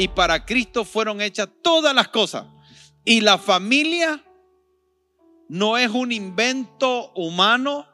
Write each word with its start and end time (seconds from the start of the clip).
y 0.00 0.08
para 0.08 0.46
Cristo 0.46 0.86
fueron 0.86 1.20
hechas 1.20 1.50
todas 1.60 1.94
las 1.94 2.08
cosas. 2.08 2.46
Y 3.04 3.20
la 3.20 3.36
familia 3.36 4.24
no 5.50 5.76
es 5.76 5.90
un 5.90 6.10
invento 6.10 7.12
humano, 7.12 7.86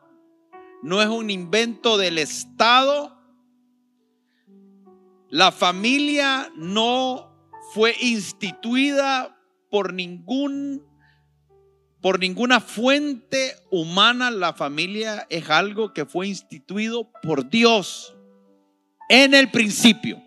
no 0.84 1.02
es 1.02 1.08
un 1.08 1.30
invento 1.30 1.98
del 1.98 2.18
Estado. 2.18 3.20
La 5.30 5.50
familia 5.50 6.48
no 6.54 7.36
fue 7.74 7.96
instituida 8.00 9.36
por 9.68 9.92
ningún 9.92 10.86
por 12.00 12.20
ninguna 12.20 12.60
fuente 12.60 13.56
humana 13.72 14.30
la 14.30 14.52
familia 14.52 15.26
es 15.28 15.50
algo 15.50 15.92
que 15.92 16.06
fue 16.06 16.28
instituido 16.28 17.10
por 17.20 17.50
Dios 17.50 18.14
en 19.08 19.34
el 19.34 19.50
principio. 19.50 20.25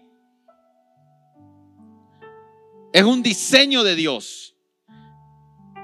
Es 2.93 3.03
un 3.03 3.21
diseño 3.21 3.83
de 3.83 3.95
Dios. 3.95 4.55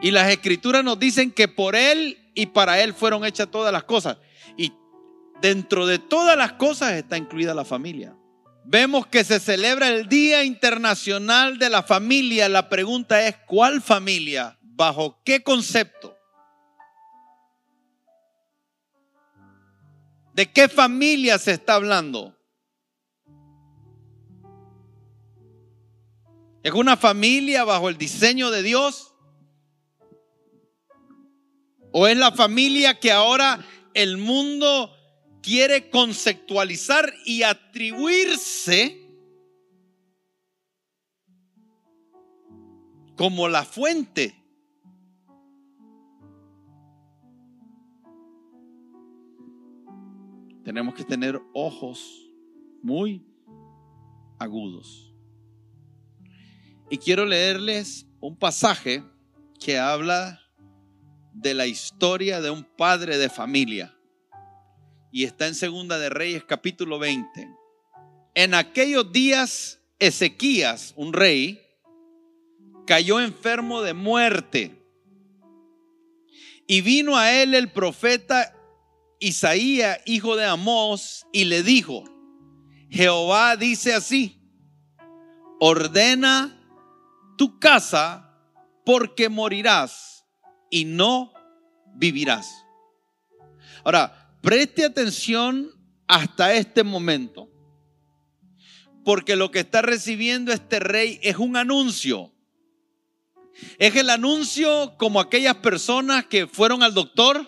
Y 0.01 0.11
las 0.11 0.29
escrituras 0.29 0.83
nos 0.83 0.99
dicen 0.99 1.31
que 1.31 1.47
por 1.47 1.75
Él 1.75 2.31
y 2.33 2.47
para 2.47 2.81
Él 2.81 2.93
fueron 2.93 3.25
hechas 3.25 3.49
todas 3.49 3.71
las 3.71 3.83
cosas. 3.83 4.17
Y 4.57 4.73
dentro 5.41 5.85
de 5.85 5.99
todas 5.99 6.37
las 6.37 6.53
cosas 6.53 6.93
está 6.93 7.17
incluida 7.17 7.53
la 7.53 7.65
familia. 7.65 8.15
Vemos 8.65 9.05
que 9.07 9.23
se 9.23 9.39
celebra 9.39 9.89
el 9.89 10.09
Día 10.09 10.43
Internacional 10.43 11.59
de 11.59 11.69
la 11.69 11.83
Familia. 11.83 12.49
La 12.49 12.67
pregunta 12.67 13.27
es, 13.27 13.35
¿cuál 13.45 13.81
familia? 13.81 14.57
¿Bajo 14.61 15.21
qué 15.23 15.43
concepto? 15.43 16.17
¿De 20.33 20.51
qué 20.51 20.67
familia 20.67 21.37
se 21.37 21.51
está 21.51 21.75
hablando? 21.75 22.34
¿Es 26.65 26.73
una 26.73 26.97
familia 26.97 27.63
bajo 27.63 27.89
el 27.89 27.97
diseño 27.97 28.49
de 28.49 28.63
Dios? 28.63 29.13
¿O 31.91 32.07
es 32.07 32.17
la 32.17 32.31
familia 32.31 32.99
que 32.99 33.11
ahora 33.11 33.63
el 33.93 34.17
mundo 34.17 34.91
quiere 35.43 35.91
conceptualizar 35.91 37.13
y 37.23 37.43
atribuirse 37.43 39.05
como 43.15 43.47
la 43.47 43.63
fuente. 43.63 44.35
Tenemos 50.63 50.95
que 50.95 51.03
tener 51.03 51.39
ojos 51.53 52.27
muy 52.81 53.23
agudos. 54.39 55.14
Y 56.89 56.97
quiero 56.97 57.25
leerles 57.25 58.05
un 58.19 58.37
pasaje 58.37 59.03
que 59.59 59.79
habla 59.79 60.39
de 61.33 61.53
la 61.53 61.65
historia 61.65 62.41
de 62.41 62.49
un 62.49 62.63
padre 62.63 63.17
de 63.17 63.29
familia 63.29 63.95
y 65.11 65.23
está 65.23 65.47
en 65.47 65.55
Segunda 65.55 65.97
de 65.97 66.09
Reyes 66.09 66.43
capítulo 66.43 66.99
20. 66.99 67.49
En 68.33 68.53
aquellos 68.53 69.13
días 69.13 69.81
Ezequías, 69.97 70.93
un 70.97 71.13
rey, 71.13 71.61
cayó 72.85 73.21
enfermo 73.21 73.81
de 73.81 73.93
muerte. 73.93 74.85
Y 76.67 76.81
vino 76.81 77.17
a 77.17 77.31
él 77.31 77.55
el 77.55 77.71
profeta 77.71 78.53
Isaías, 79.19 79.99
hijo 80.05 80.35
de 80.35 80.45
Amós, 80.45 81.25
y 81.31 81.45
le 81.45 81.63
dijo, 81.63 82.03
Jehová 82.89 83.55
dice 83.55 83.93
así, 83.93 84.41
ordena 85.61 86.64
tu 87.37 87.59
casa 87.59 88.33
porque 88.85 89.29
morirás 89.29 90.25
y 90.69 90.85
no 90.85 91.33
vivirás. 91.95 92.47
Ahora, 93.83 94.25
Preste 94.45 94.85
atención 94.85 95.71
hasta 96.07 96.53
este 96.53 96.83
momento. 96.83 97.49
Porque 99.03 99.35
lo 99.35 99.49
que 99.49 99.61
está 99.61 99.81
recibiendo 99.81 100.53
este 100.53 100.79
rey 100.79 101.19
es 101.23 101.37
un 101.37 101.57
anuncio. 101.57 102.31
Es 103.79 103.95
el 103.95 104.11
anuncio 104.11 104.97
como 104.99 105.19
aquellas 105.19 105.55
personas 105.55 106.27
que 106.27 106.45
fueron 106.45 106.83
al 106.83 106.93
doctor 106.93 107.43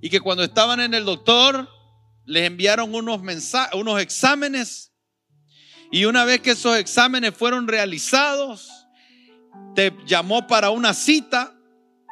y 0.00 0.08
que 0.08 0.20
cuando 0.20 0.44
estaban 0.44 0.78
en 0.78 0.94
el 0.94 1.04
doctor 1.04 1.68
les 2.24 2.46
enviaron 2.46 2.94
unos, 2.94 3.20
unos 3.72 4.00
exámenes 4.00 4.92
y 5.90 6.04
una 6.04 6.24
vez 6.24 6.42
que 6.42 6.52
esos 6.52 6.76
exámenes 6.76 7.34
fueron 7.34 7.66
realizados, 7.66 8.77
te 9.74 9.96
llamó 10.06 10.46
para 10.46 10.70
una 10.70 10.94
cita 10.94 11.54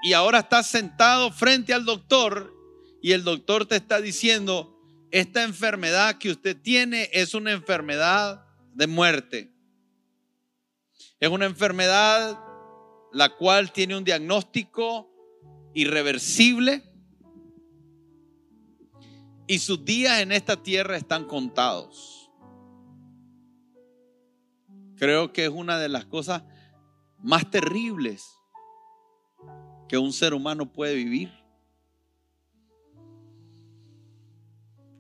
y 0.03 0.13
ahora 0.13 0.41
estás 0.41 0.67
sentado 0.67 1.33
frente 1.33 1.75
al 1.75 1.85
doctor 1.85 2.55
y 3.03 3.13
el 3.13 3.25
doctor 3.25 3.67
te 3.67 3.77
está 3.77 4.01
diciendo, 4.01 4.77
esta 5.11 5.45
enfermedad 5.45 6.19
que 6.19 6.31
usted 6.31 6.61
tiene 6.61 7.09
es 7.13 7.35
una 7.35 7.53
enfermedad 7.53 8.45
de 8.75 8.87
muerte. 8.87 9.53
Es 11.21 11.29
una 11.29 11.47
enfermedad 11.47 12.39
la 13.13 13.31
cual 13.31 13.73
tiene 13.73 13.97
un 13.97 14.05
diagnóstico 14.05 15.11
irreversible 15.75 16.83
y 19.47 19.59
sus 19.59 19.85
días 19.85 20.21
en 20.21 20.33
esta 20.33 20.63
tierra 20.63 20.97
están 20.97 21.25
contados. 21.25 22.31
Creo 24.97 25.33
que 25.33 25.45
es 25.45 25.51
una 25.51 25.79
de 25.79 25.89
las 25.89 26.05
cosas 26.07 26.43
más 27.19 27.51
terribles 27.51 28.39
que 29.89 29.99
un 29.99 30.13
ser 30.13 30.35
humano 30.35 30.73
puede 30.73 30.95
vivir. 30.95 31.47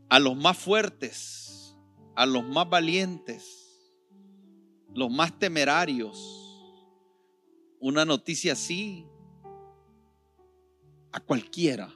a 0.08 0.18
los 0.18 0.36
más 0.36 0.56
fuertes, 0.56 1.76
a 2.14 2.26
los 2.26 2.44
más 2.44 2.68
valientes, 2.68 3.92
los 4.94 5.10
más 5.10 5.38
temerarios. 5.38 6.42
Una 7.78 8.04
noticia 8.04 8.54
así 8.54 9.06
a 11.12 11.20
cualquiera 11.20 11.94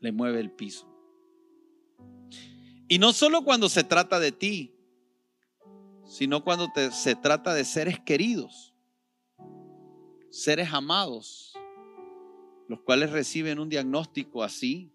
le 0.00 0.12
mueve 0.12 0.40
el 0.40 0.50
piso. 0.50 0.90
Y 2.88 2.98
no 2.98 3.12
solo 3.12 3.42
cuando 3.42 3.68
se 3.68 3.84
trata 3.84 4.20
de 4.20 4.32
ti, 4.32 4.73
sino 6.04 6.44
cuando 6.44 6.70
se 6.90 7.14
trata 7.14 7.54
de 7.54 7.64
seres 7.64 7.98
queridos, 7.98 8.74
seres 10.30 10.72
amados, 10.72 11.54
los 12.68 12.80
cuales 12.80 13.10
reciben 13.10 13.58
un 13.58 13.68
diagnóstico 13.68 14.42
así. 14.42 14.90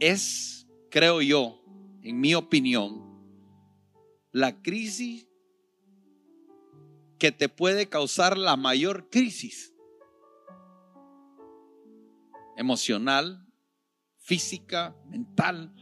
Es, 0.00 0.68
creo 0.90 1.20
yo, 1.20 1.60
en 2.02 2.20
mi 2.20 2.34
opinión, 2.34 3.04
la 4.30 4.62
crisis 4.62 5.26
que 7.18 7.32
te 7.32 7.48
puede 7.48 7.88
causar 7.88 8.38
la 8.38 8.56
mayor 8.56 9.10
crisis 9.10 9.74
emocional, 12.56 13.44
física, 14.18 14.96
mental, 15.08 15.74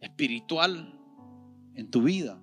espiritual 0.00 0.93
en 1.74 1.90
tu 1.90 2.02
vida. 2.02 2.42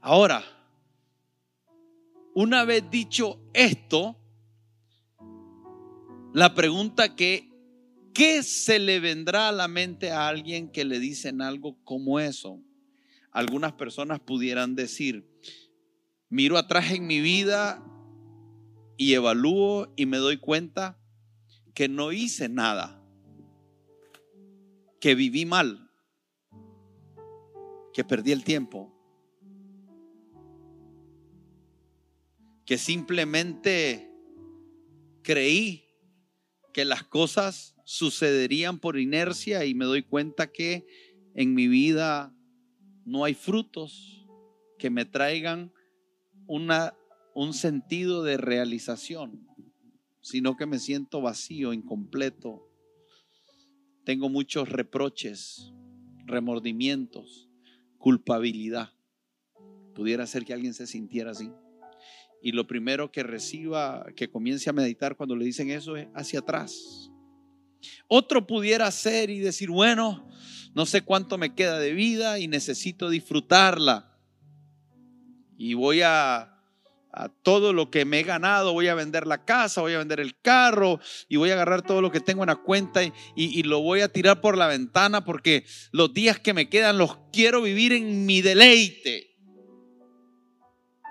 Ahora, 0.00 0.42
una 2.34 2.64
vez 2.64 2.90
dicho 2.90 3.40
esto, 3.52 4.16
la 6.32 6.54
pregunta 6.54 7.14
que, 7.14 7.50
¿qué 8.14 8.42
se 8.42 8.78
le 8.78 9.00
vendrá 9.00 9.48
a 9.48 9.52
la 9.52 9.68
mente 9.68 10.10
a 10.10 10.28
alguien 10.28 10.70
que 10.70 10.84
le 10.84 10.98
dicen 10.98 11.42
algo 11.42 11.76
como 11.84 12.20
eso? 12.20 12.58
Algunas 13.30 13.72
personas 13.74 14.18
pudieran 14.20 14.74
decir, 14.74 15.28
miro 16.30 16.56
atrás 16.56 16.90
en 16.92 17.06
mi 17.06 17.20
vida 17.20 17.84
y 18.96 19.12
evalúo 19.12 19.92
y 19.96 20.06
me 20.06 20.16
doy 20.16 20.38
cuenta 20.38 20.98
que 21.74 21.88
no 21.88 22.12
hice 22.12 22.48
nada, 22.48 23.01
que 25.02 25.16
viví 25.16 25.44
mal. 25.44 25.90
que 27.92 28.04
perdí 28.04 28.32
el 28.32 28.42
tiempo, 28.42 28.90
que 32.64 32.78
simplemente 32.78 34.10
creí 35.22 35.84
que 36.72 36.86
las 36.86 37.04
cosas 37.04 37.76
sucederían 37.84 38.78
por 38.78 38.98
inercia 38.98 39.66
y 39.66 39.74
me 39.74 39.84
doy 39.84 40.04
cuenta 40.04 40.50
que 40.50 40.86
en 41.34 41.52
mi 41.52 41.68
vida 41.68 42.34
no 43.04 43.24
hay 43.24 43.34
frutos 43.34 44.26
que 44.78 44.88
me 44.88 45.04
traigan 45.04 45.74
una, 46.46 46.94
un 47.34 47.52
sentido 47.52 48.22
de 48.22 48.38
realización, 48.38 49.46
sino 50.22 50.56
que 50.56 50.64
me 50.64 50.78
siento 50.78 51.20
vacío, 51.20 51.74
incompleto. 51.74 52.71
Tengo 54.04 54.28
muchos 54.28 54.68
reproches, 54.68 55.72
remordimientos, 56.26 57.48
culpabilidad. 57.98 58.92
Pudiera 59.94 60.26
ser 60.26 60.44
que 60.44 60.52
alguien 60.52 60.74
se 60.74 60.86
sintiera 60.86 61.30
así. 61.30 61.50
Y 62.42 62.52
lo 62.52 62.66
primero 62.66 63.12
que 63.12 63.22
reciba, 63.22 64.06
que 64.16 64.28
comience 64.28 64.68
a 64.68 64.72
meditar 64.72 65.16
cuando 65.16 65.36
le 65.36 65.44
dicen 65.44 65.70
eso 65.70 65.96
es 65.96 66.08
hacia 66.14 66.40
atrás. 66.40 67.10
Otro 68.08 68.46
pudiera 68.46 68.90
ser 68.90 69.30
y 69.30 69.38
decir, 69.38 69.70
bueno, 69.70 70.28
no 70.74 70.86
sé 70.86 71.02
cuánto 71.02 71.38
me 71.38 71.54
queda 71.54 71.78
de 71.78 71.92
vida 71.92 72.38
y 72.38 72.48
necesito 72.48 73.08
disfrutarla. 73.08 74.18
Y 75.56 75.74
voy 75.74 76.00
a, 76.02 76.51
a 77.12 77.28
todo 77.28 77.74
lo 77.74 77.90
que 77.90 78.04
me 78.04 78.20
he 78.20 78.22
ganado, 78.22 78.72
voy 78.72 78.88
a 78.88 78.94
vender 78.94 79.26
la 79.26 79.44
casa, 79.44 79.82
voy 79.82 79.92
a 79.92 79.98
vender 79.98 80.18
el 80.18 80.34
carro 80.40 80.98
y 81.28 81.36
voy 81.36 81.50
a 81.50 81.54
agarrar 81.54 81.82
todo 81.82 82.00
lo 82.00 82.10
que 82.10 82.20
tengo 82.20 82.42
en 82.42 82.48
la 82.48 82.56
cuenta 82.56 83.02
y, 83.04 83.12
y, 83.36 83.62
lo 83.64 83.80
voy 83.80 84.00
a 84.00 84.08
tirar 84.08 84.40
por 84.40 84.56
la 84.56 84.66
ventana 84.66 85.24
porque 85.24 85.66
los 85.90 86.14
días 86.14 86.38
que 86.38 86.54
me 86.54 86.70
quedan 86.70 86.96
los 86.96 87.18
quiero 87.30 87.60
vivir 87.60 87.92
en 87.92 88.24
mi 88.24 88.40
deleite. 88.40 89.36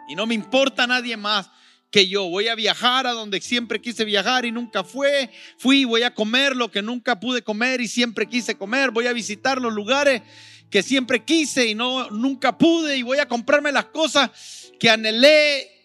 Y 0.10 0.16
no 0.16 0.26
me 0.26 0.34
importa 0.34 0.88
nadie 0.88 1.16
más 1.18 1.52
que 1.92 2.08
yo. 2.08 2.28
Voy 2.30 2.48
a 2.48 2.56
viajar 2.56 3.06
a 3.06 3.12
donde 3.12 3.40
siempre 3.40 3.80
quise 3.80 4.04
viajar 4.04 4.46
y 4.46 4.52
nunca 4.52 4.84
fue. 4.84 5.30
Fui, 5.58 5.86
voy 5.86 6.02
a 6.02 6.16
comer 6.16 6.56
lo 6.56 6.72
que 6.72 6.82
nunca 6.82 7.20
pude 7.20 7.44
comer 7.44 7.80
y 7.80 7.88
siempre 7.88 8.26
quise 8.28 8.58
comer. 8.58 8.90
Voy 8.90 9.06
a 9.06 9.14
visitar 9.14 9.62
los 9.62 9.74
lugares 9.74 10.24
que 10.72 10.82
siempre 10.82 11.24
quise 11.24 11.68
y 11.68 11.76
no 11.76 12.10
nunca 12.10 12.58
pude 12.58 12.98
y 12.98 13.04
voy 13.04 13.20
a 13.20 13.28
comprarme 13.28 13.72
las 13.72 13.86
cosas 13.86 14.32
que 14.80 14.90
anhelé 14.90 15.81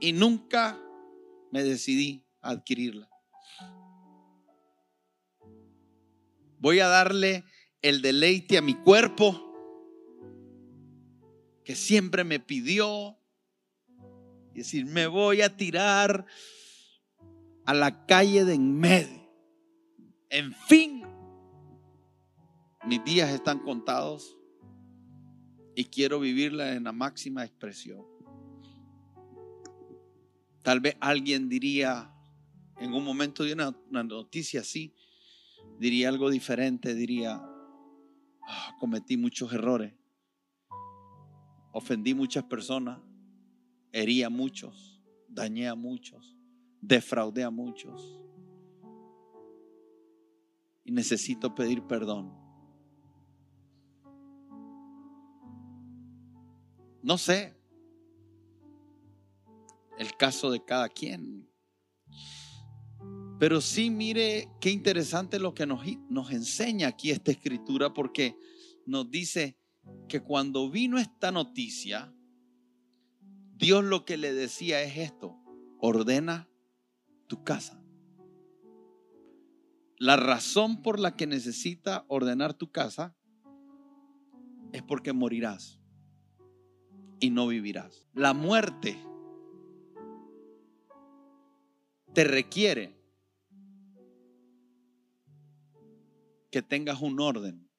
y 0.00 0.12
nunca 0.12 0.80
me 1.50 1.62
decidí 1.62 2.26
a 2.40 2.50
adquirirla. 2.50 3.08
Voy 6.58 6.80
a 6.80 6.88
darle 6.88 7.44
el 7.82 8.02
deleite 8.02 8.58
a 8.58 8.62
mi 8.62 8.74
cuerpo 8.74 9.48
que 11.64 11.74
siempre 11.74 12.24
me 12.24 12.40
pidió. 12.40 13.18
Y 14.54 14.58
decir, 14.60 14.86
me 14.86 15.06
voy 15.06 15.42
a 15.42 15.56
tirar 15.56 16.26
a 17.66 17.74
la 17.74 18.06
calle 18.06 18.44
de 18.44 18.54
en 18.54 18.78
medio. 18.78 19.30
En 20.30 20.52
fin, 20.52 21.02
mis 22.86 23.04
días 23.04 23.30
están 23.30 23.58
contados 23.60 24.36
y 25.74 25.84
quiero 25.84 26.18
vivirla 26.18 26.72
en 26.72 26.84
la 26.84 26.92
máxima 26.92 27.44
expresión. 27.44 28.02
Tal 30.68 30.80
vez 30.80 30.98
alguien 31.00 31.48
diría, 31.48 32.12
en 32.76 32.92
un 32.92 33.02
momento 33.02 33.42
de 33.42 33.54
una, 33.54 33.72
noticia 34.02 34.60
así, 34.60 34.94
diría 35.78 36.10
algo 36.10 36.28
diferente, 36.28 36.94
diría, 36.94 37.40
ah, 38.46 38.76
cometí 38.78 39.16
muchos 39.16 39.50
errores 39.50 39.94
ofendí 41.72 42.12
muchas 42.12 42.44
personas, 42.44 43.00
herí 43.92 44.22
a 44.22 44.28
muchos, 44.28 45.02
dañé 45.26 45.68
a 45.68 45.74
muchos, 45.74 46.36
defraudé 46.82 47.44
a 47.44 47.50
muchos. 47.50 48.20
Y 50.84 50.92
necesito 50.92 51.54
pedir 51.54 51.82
perdón. 51.84 52.30
No 57.02 57.16
sé 57.16 57.57
el 59.98 60.16
caso 60.16 60.50
de 60.50 60.64
cada 60.64 60.88
quien. 60.88 61.48
Pero 63.38 63.60
sí 63.60 63.90
mire 63.90 64.48
qué 64.60 64.70
interesante 64.70 65.38
lo 65.38 65.54
que 65.54 65.66
nos, 65.66 65.82
nos 66.08 66.32
enseña 66.32 66.88
aquí 66.88 67.10
esta 67.10 67.30
escritura 67.30 67.92
porque 67.92 68.36
nos 68.86 69.10
dice, 69.10 69.58
que 70.08 70.20
cuando 70.20 70.70
vino 70.70 70.98
esta 70.98 71.30
noticia, 71.30 72.14
Dios 73.56 73.84
lo 73.84 74.04
que 74.04 74.16
le 74.16 74.32
decía 74.32 74.82
es 74.82 74.96
esto, 74.96 75.36
ordena 75.80 76.48
tu 77.26 77.44
casa. 77.44 77.82
La 79.98 80.16
razón 80.16 80.82
por 80.82 80.98
la 80.98 81.16
que 81.16 81.26
necesita 81.26 82.04
ordenar 82.08 82.54
tu 82.54 82.70
casa 82.70 83.16
es 84.72 84.82
porque 84.82 85.12
morirás 85.12 85.80
y 87.20 87.30
no 87.30 87.48
vivirás. 87.48 88.06
La 88.14 88.32
muerte 88.32 88.96
te 92.18 92.24
requiere 92.24 92.96
que 96.50 96.62
tengas 96.62 97.00
un 97.00 97.20
orden 97.20 97.70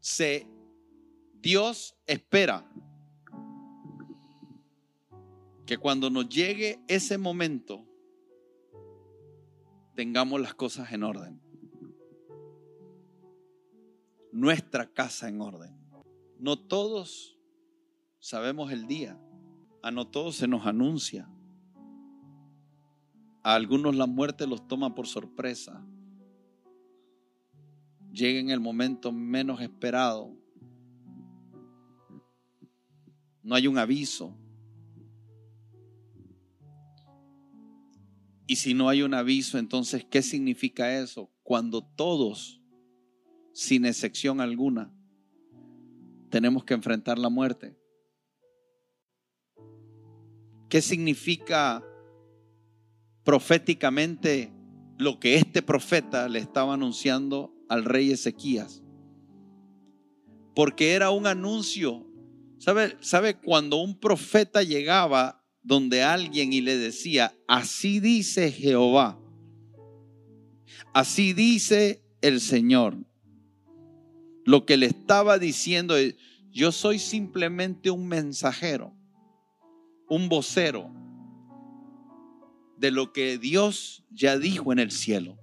se 0.00 0.48
Dios 1.34 1.96
espera 2.06 2.68
que 5.64 5.78
cuando 5.78 6.10
nos 6.10 6.28
llegue 6.28 6.82
ese 6.88 7.18
momento 7.18 7.86
tengamos 9.94 10.40
las 10.40 10.54
cosas 10.54 10.90
en 10.90 11.04
orden. 11.04 11.40
Nuestra 14.32 14.92
casa 14.92 15.28
en 15.28 15.40
orden. 15.40 15.78
No 16.40 16.58
todos 16.58 17.38
sabemos 18.18 18.72
el 18.72 18.88
día. 18.88 19.20
A 19.82 19.90
no 19.90 20.06
todos 20.06 20.36
se 20.36 20.48
nos 20.48 20.66
anuncia. 20.66 21.28
A 23.42 23.54
algunos 23.54 23.96
la 23.96 24.06
muerte 24.06 24.46
los 24.46 24.66
toma 24.68 24.94
por 24.94 25.06
sorpresa 25.06 25.84
llegue 28.12 28.38
en 28.38 28.50
el 28.50 28.60
momento 28.60 29.10
menos 29.10 29.60
esperado. 29.60 30.36
No 33.42 33.54
hay 33.54 33.66
un 33.66 33.78
aviso. 33.78 34.36
Y 38.46 38.56
si 38.56 38.74
no 38.74 38.88
hay 38.88 39.02
un 39.02 39.14
aviso, 39.14 39.58
entonces, 39.58 40.04
¿qué 40.04 40.20
significa 40.20 40.98
eso? 40.98 41.32
Cuando 41.42 41.82
todos, 41.82 42.60
sin 43.52 43.86
excepción 43.86 44.40
alguna, 44.40 44.92
tenemos 46.28 46.64
que 46.64 46.74
enfrentar 46.74 47.18
la 47.18 47.30
muerte. 47.30 47.78
¿Qué 50.72 50.80
significa 50.80 51.84
proféticamente 53.24 54.50
lo 54.96 55.20
que 55.20 55.34
este 55.34 55.60
profeta 55.60 56.30
le 56.30 56.38
estaba 56.38 56.72
anunciando 56.72 57.54
al 57.68 57.84
rey 57.84 58.10
Ezequías. 58.10 58.82
Porque 60.54 60.92
era 60.92 61.10
un 61.10 61.26
anuncio. 61.26 62.06
¿Sabe, 62.56 62.96
¿Sabe 63.00 63.38
cuando 63.38 63.82
un 63.82 64.00
profeta 64.00 64.62
llegaba 64.62 65.44
donde 65.62 66.02
alguien 66.02 66.54
y 66.54 66.62
le 66.62 66.78
decía, 66.78 67.34
así 67.46 68.00
dice 68.00 68.50
Jehová, 68.50 69.20
así 70.94 71.34
dice 71.34 72.02
el 72.22 72.40
Señor? 72.40 72.96
Lo 74.46 74.64
que 74.64 74.78
le 74.78 74.86
estaba 74.86 75.38
diciendo 75.38 75.98
es, 75.98 76.14
yo 76.50 76.72
soy 76.72 76.98
simplemente 76.98 77.90
un 77.90 78.08
mensajero, 78.08 78.96
un 80.12 80.28
vocero 80.28 80.90
de 82.76 82.90
lo 82.90 83.14
que 83.14 83.38
Dios 83.38 84.04
ya 84.10 84.36
dijo 84.36 84.70
en 84.70 84.78
el 84.78 84.90
cielo. 84.90 85.38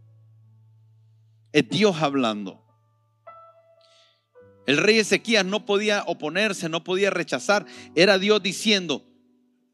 Es 1.52 1.68
Dios 1.70 2.00
hablando. 2.04 2.64
El 4.68 4.78
rey 4.78 5.00
Ezequías 5.00 5.44
no 5.44 5.66
podía 5.66 6.04
oponerse, 6.06 6.70
no 6.70 6.84
podía 6.84 7.10
rechazar. 7.10 7.66
Era 7.96 8.20
Dios 8.20 8.44
diciendo, 8.44 9.04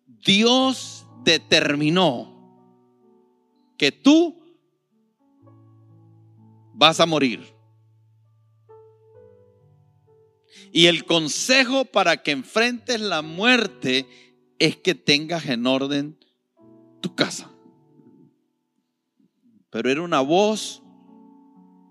Dios 0.06 1.06
determinó 1.26 2.32
que 3.78 3.92
tú 3.92 4.42
vas 6.74 7.02
a 7.02 7.06
morir. 7.06 7.44
Y 10.72 10.86
el 10.86 11.04
consejo 11.04 11.84
para 11.84 12.24
que 12.24 12.32
enfrentes 12.32 13.02
la 13.02 13.22
muerte 13.22 14.08
es 14.60 14.78
que 14.78 14.96
tengas 14.96 15.46
en 15.48 15.68
orden 15.68 16.18
tu 17.02 17.16
casa. 17.16 17.52
Pero 19.70 19.90
era 19.90 20.02
una 20.02 20.22
voz 20.22 20.82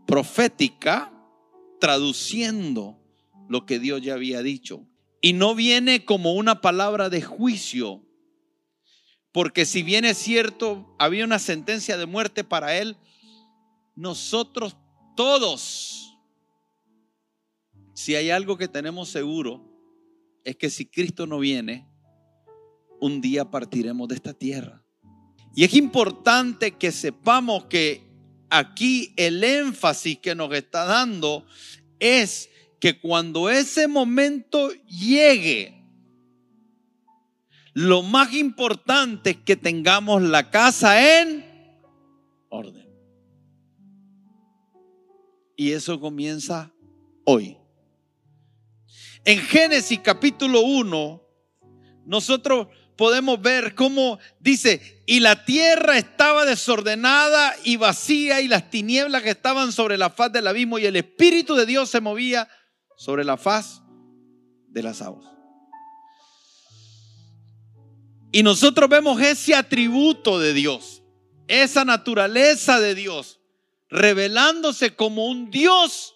profética 0.06 1.12
traduciendo 1.80 2.98
lo 3.48 3.66
que 3.66 3.78
Dios 3.78 4.00
ya 4.02 4.14
había 4.14 4.42
dicho. 4.42 4.86
Y 5.20 5.32
no 5.32 5.54
viene 5.54 6.04
como 6.04 6.34
una 6.34 6.60
palabra 6.60 7.08
de 7.08 7.22
juicio, 7.22 8.02
porque 9.32 9.66
si 9.66 9.82
bien 9.82 10.04
es 10.04 10.18
cierto, 10.18 10.94
había 10.98 11.24
una 11.24 11.38
sentencia 11.38 11.96
de 11.96 12.06
muerte 12.06 12.44
para 12.44 12.78
él, 12.78 12.96
nosotros 13.96 14.76
todos, 15.16 16.16
si 17.94 18.14
hay 18.14 18.30
algo 18.30 18.56
que 18.56 18.68
tenemos 18.68 19.08
seguro, 19.08 19.70
es 20.44 20.56
que 20.56 20.70
si 20.70 20.86
Cristo 20.86 21.26
no 21.26 21.38
viene, 21.38 21.88
un 23.04 23.20
día 23.20 23.50
partiremos 23.50 24.08
de 24.08 24.14
esta 24.14 24.32
tierra. 24.32 24.82
Y 25.54 25.64
es 25.64 25.74
importante 25.74 26.72
que 26.72 26.90
sepamos 26.90 27.66
que 27.66 28.02
aquí 28.48 29.12
el 29.18 29.44
énfasis 29.44 30.18
que 30.20 30.34
nos 30.34 30.50
está 30.54 30.86
dando 30.86 31.44
es 31.98 32.48
que 32.80 32.98
cuando 32.98 33.50
ese 33.50 33.88
momento 33.88 34.70
llegue, 34.86 35.84
lo 37.74 38.00
más 38.00 38.32
importante 38.32 39.30
es 39.30 39.36
que 39.36 39.56
tengamos 39.56 40.22
la 40.22 40.50
casa 40.50 41.20
en 41.20 41.44
orden. 42.48 42.88
Y 45.56 45.72
eso 45.72 46.00
comienza 46.00 46.72
hoy. 47.26 47.58
En 49.26 49.40
Génesis 49.40 50.00
capítulo 50.00 50.62
1, 50.62 51.22
nosotros 52.06 52.68
podemos 52.96 53.40
ver 53.40 53.74
cómo 53.74 54.18
dice, 54.40 55.02
y 55.06 55.20
la 55.20 55.44
tierra 55.44 55.98
estaba 55.98 56.44
desordenada 56.44 57.54
y 57.64 57.76
vacía 57.76 58.40
y 58.40 58.48
las 58.48 58.70
tinieblas 58.70 59.22
que 59.22 59.30
estaban 59.30 59.72
sobre 59.72 59.98
la 59.98 60.10
faz 60.10 60.32
del 60.32 60.46
abismo 60.46 60.78
y 60.78 60.86
el 60.86 60.96
Espíritu 60.96 61.54
de 61.54 61.66
Dios 61.66 61.90
se 61.90 62.00
movía 62.00 62.48
sobre 62.96 63.24
la 63.24 63.36
faz 63.36 63.82
de 64.68 64.82
las 64.82 65.02
aguas. 65.02 65.30
Y 68.32 68.42
nosotros 68.42 68.88
vemos 68.88 69.20
ese 69.20 69.54
atributo 69.54 70.40
de 70.40 70.52
Dios, 70.54 71.02
esa 71.46 71.84
naturaleza 71.84 72.80
de 72.80 72.94
Dios, 72.94 73.40
revelándose 73.88 74.96
como 74.96 75.26
un 75.26 75.50
Dios 75.50 76.14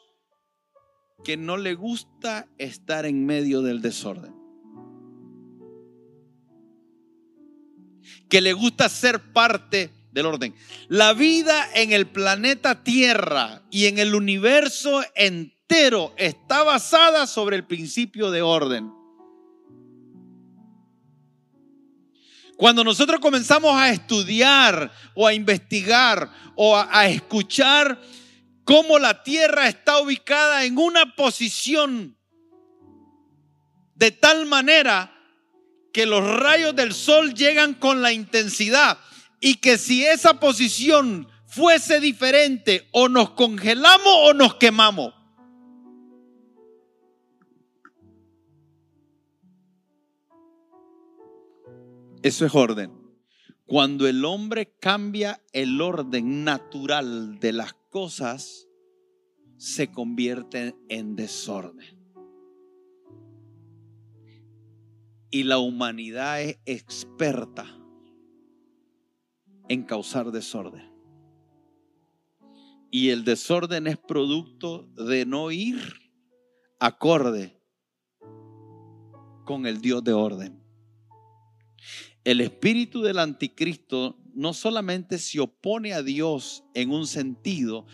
que 1.24 1.36
no 1.36 1.56
le 1.56 1.74
gusta 1.74 2.48
estar 2.58 3.06
en 3.06 3.24
medio 3.26 3.62
del 3.62 3.82
desorden. 3.82 4.37
Que 8.28 8.40
le 8.40 8.52
gusta 8.52 8.88
ser 8.88 9.32
parte 9.32 9.90
del 10.12 10.26
orden. 10.26 10.54
La 10.88 11.12
vida 11.12 11.68
en 11.74 11.92
el 11.92 12.06
planeta 12.06 12.82
Tierra 12.82 13.62
y 13.70 13.86
en 13.86 13.98
el 13.98 14.14
universo 14.14 15.02
entero 15.14 16.14
está 16.16 16.62
basada 16.62 17.26
sobre 17.26 17.56
el 17.56 17.66
principio 17.66 18.30
de 18.30 18.42
orden. 18.42 18.98
Cuando 22.58 22.82
nosotros 22.82 23.20
comenzamos 23.20 23.72
a 23.76 23.90
estudiar 23.90 24.90
o 25.14 25.24
a 25.28 25.32
investigar 25.32 26.28
o 26.56 26.76
a, 26.76 27.06
escuchar 27.06 28.00
cómo 28.64 28.98
la 28.98 29.22
tierra 29.22 29.68
está 29.68 30.00
ubicada 30.00 30.64
en 30.64 30.76
una 30.76 31.14
posición 31.14 32.18
de 33.94 34.10
tal 34.10 34.46
manera 34.46 35.17
que 35.92 36.06
los 36.06 36.24
rayos 36.24 36.74
del 36.76 36.92
sol 36.92 37.34
llegan 37.34 37.74
con 37.74 38.02
la 38.02 38.12
intensidad 38.12 38.98
y 39.40 39.56
que 39.56 39.78
si 39.78 40.04
esa 40.04 40.40
posición 40.40 41.28
fuese 41.46 42.00
diferente 42.00 42.88
o 42.92 43.08
nos 43.08 43.30
congelamos 43.30 44.14
o 44.24 44.34
nos 44.34 44.54
quemamos. 44.56 45.14
Eso 52.22 52.44
es 52.44 52.54
orden. 52.54 52.92
Cuando 53.64 54.08
el 54.08 54.24
hombre 54.24 54.74
cambia 54.80 55.42
el 55.52 55.80
orden 55.80 56.42
natural 56.42 57.38
de 57.38 57.52
las 57.52 57.74
cosas, 57.90 58.66
se 59.56 59.90
convierte 59.90 60.74
en 60.88 61.16
desorden. 61.16 61.97
Y 65.30 65.42
la 65.44 65.58
humanidad 65.58 66.40
es 66.40 66.58
experta 66.64 67.66
en 69.68 69.82
causar 69.82 70.30
desorden. 70.30 70.90
Y 72.90 73.10
el 73.10 73.24
desorden 73.24 73.86
es 73.86 73.98
producto 73.98 74.88
de 74.94 75.26
no 75.26 75.50
ir 75.50 75.78
acorde 76.80 77.60
con 79.44 79.66
el 79.66 79.80
Dios 79.80 80.02
de 80.04 80.12
orden. 80.12 80.62
El 82.24 82.40
espíritu 82.40 83.02
del 83.02 83.18
anticristo 83.18 84.18
no 84.34 84.52
solamente 84.52 85.18
se 85.18 85.40
opone 85.40 85.94
a 85.94 86.02
Dios 86.02 86.64
en 86.74 86.90
un 86.90 87.06
sentido, 87.06 87.86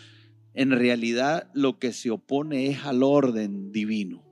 en 0.53 0.71
realidad 0.71 1.49
lo 1.53 1.79
que 1.79 1.93
se 1.93 2.11
opone 2.11 2.67
es 2.67 2.83
al 2.83 3.03
orden 3.03 3.71
divino. 3.71 4.24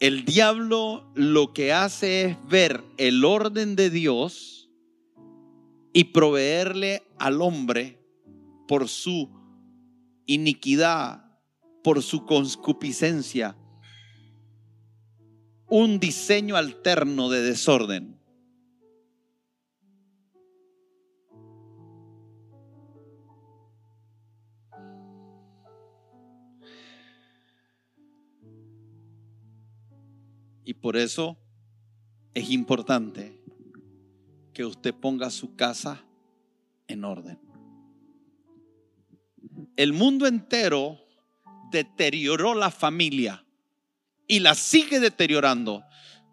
El 0.00 0.24
diablo 0.24 1.10
lo 1.16 1.52
que 1.52 1.72
hace 1.72 2.22
es 2.22 2.36
ver 2.48 2.84
el 2.98 3.24
orden 3.24 3.74
de 3.74 3.90
Dios 3.90 4.70
y 5.92 6.04
proveerle 6.04 7.02
al 7.18 7.42
hombre 7.42 8.00
por 8.68 8.88
su 8.88 9.28
iniquidad, 10.26 11.24
por 11.82 12.04
su 12.04 12.26
conscupiscencia, 12.26 13.56
un 15.66 15.98
diseño 15.98 16.54
alterno 16.54 17.28
de 17.28 17.42
desorden. 17.42 18.17
Y 30.68 30.74
por 30.74 30.98
eso 30.98 31.38
es 32.34 32.50
importante 32.50 33.42
que 34.52 34.66
usted 34.66 34.92
ponga 34.94 35.30
su 35.30 35.56
casa 35.56 36.04
en 36.88 37.06
orden. 37.06 37.40
El 39.76 39.94
mundo 39.94 40.26
entero 40.26 41.00
deterioró 41.72 42.52
la 42.52 42.70
familia 42.70 43.46
y 44.26 44.40
la 44.40 44.54
sigue 44.54 45.00
deteriorando. 45.00 45.84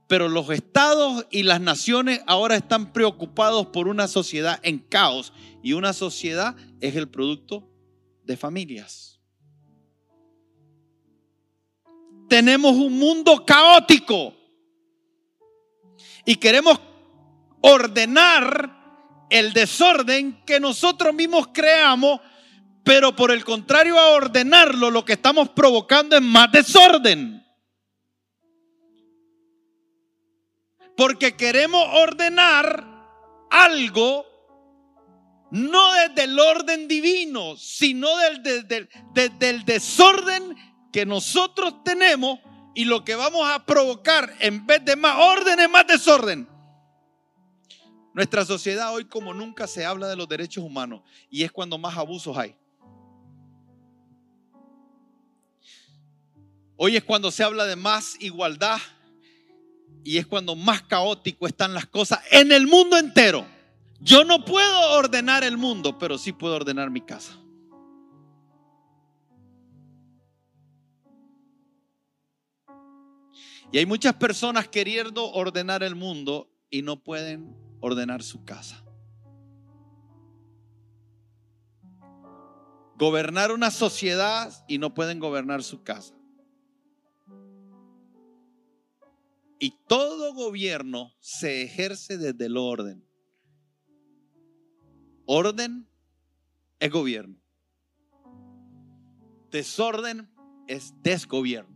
Pero 0.10 0.27
los 0.27 0.50
estados 0.50 1.25
y 1.32 1.44
las 1.44 1.62
naciones 1.62 2.20
ahora 2.27 2.58
están 2.58 2.92
preocupados 2.92 3.68
por 3.68 3.88
una 3.88 4.10
sociedad 4.10 4.60
en 4.63 4.80
caos 4.80 5.32
y 5.63 5.72
una 5.72 5.94
sociedad 5.94 6.58
es 6.82 6.98
el 6.98 7.08
producto 7.08 7.72
de 8.25 8.36
familias. 8.36 9.14
Tenemos 12.27 12.74
un 12.74 12.98
mundo 12.98 13.46
caótico 13.46 14.34
y 16.25 16.36
queremos 16.38 16.79
ordenar 17.62 18.75
el 19.29 19.53
desorden 19.53 20.44
que 20.46 20.60
nosotros 20.60 21.13
mismos 21.13 21.48
creamos, 21.53 22.20
pero 22.84 23.15
por 23.15 23.32
el 23.32 23.44
contrario 23.44 24.00
a 24.00 24.10
ordenarlo 24.10 24.91
lo 24.91 25.03
que 25.05 25.13
estamos 25.13 25.50
provocando 25.50 26.15
es 26.15 26.22
más 26.22 26.51
desorden. 26.51 27.44
Porque 30.96 31.36
queremos 31.36 31.84
ordenar 31.94 32.86
algo 33.50 34.25
no 35.51 35.94
desde 35.94 36.24
el 36.24 36.39
orden 36.39 36.88
divino, 36.88 37.55
sino 37.58 38.10
del, 38.17 38.67
del, 39.39 39.65
desorden 39.65 40.55
que 40.96 41.06
nosotros 41.06 41.84
tenemos 41.84 42.40
y 42.74 42.86
lo 42.86 43.04
que 43.04 43.16
vamos 43.16 43.46
a 43.50 43.66
provocar 43.66 44.34
en 44.40 44.66
vez 44.66 44.86
de 44.86 44.96
más 44.96 45.18
orden 45.18 45.60
es 45.60 45.70
más 45.70 45.86
desorden. 45.86 46.48
Nuestra 48.14 48.46
sociedad 48.46 48.94
hoy 48.94 49.04
como 49.04 49.34
nunca 49.34 49.68
se 49.68 49.84
habla 49.84 50.08
de 50.08 50.16
los 50.16 50.30
derechos 50.30 50.64
humanos 50.64 51.02
y 51.30 51.44
es 51.44 51.52
cuando 51.52 51.78
más 51.78 51.98
abusos 51.98 52.38
hay. 52.38 52.56
Hoy 56.78 56.96
es 56.96 57.04
cuando 57.04 57.30
se 57.30 57.44
habla 57.44 57.66
de 57.66 57.75
más 57.75 58.16
igualdad 58.22 58.80
y 60.06 60.18
es 60.18 60.25
cuando 60.25 60.56
más 60.56 60.82
caótico 60.82 61.46
están 61.46 61.74
las 61.74 61.88
cosas 61.88 62.22
en 62.32 62.54
el 62.54 62.68
mundo 62.68 62.98
entero. 62.98 63.46
Yo 64.00 64.24
no 64.24 64.46
puedo 64.46 64.94
ordenar 64.94 65.44
el 65.44 65.58
mundo, 65.58 66.00
pero 66.00 66.18
sí 66.18 66.32
puedo 66.32 66.56
ordenar 66.56 66.90
mi 66.90 67.02
casa. 67.02 67.38
Y 73.75 73.79
hay 73.79 73.86
muchas 73.86 74.13
personas 74.13 74.70
queriendo 74.70 75.29
ordenar 75.34 75.84
el 75.84 75.96
mundo 75.96 76.50
y 76.70 76.82
no 76.82 77.03
pueden 77.03 77.58
ordenar 77.82 78.24
su 78.24 78.46
casa. 78.46 78.86
Gobernar 82.98 83.51
una 83.51 83.72
sociedad 83.72 84.53
y 84.70 84.77
no 84.77 84.94
pueden 84.94 85.20
gobernar 85.20 85.62
su 85.62 85.84
casa. 85.84 86.15
Y 89.60 89.72
todo 89.89 90.34
gobierno 90.34 91.12
se 91.20 91.62
ejerce 91.62 92.17
desde 92.17 92.46
el 92.46 92.55
orden. 92.55 93.05
Orden 95.25 95.89
es 96.79 96.91
gobierno. 96.94 97.41
Desorden 99.51 100.34
es 100.65 100.94
desgobierno. 101.01 101.75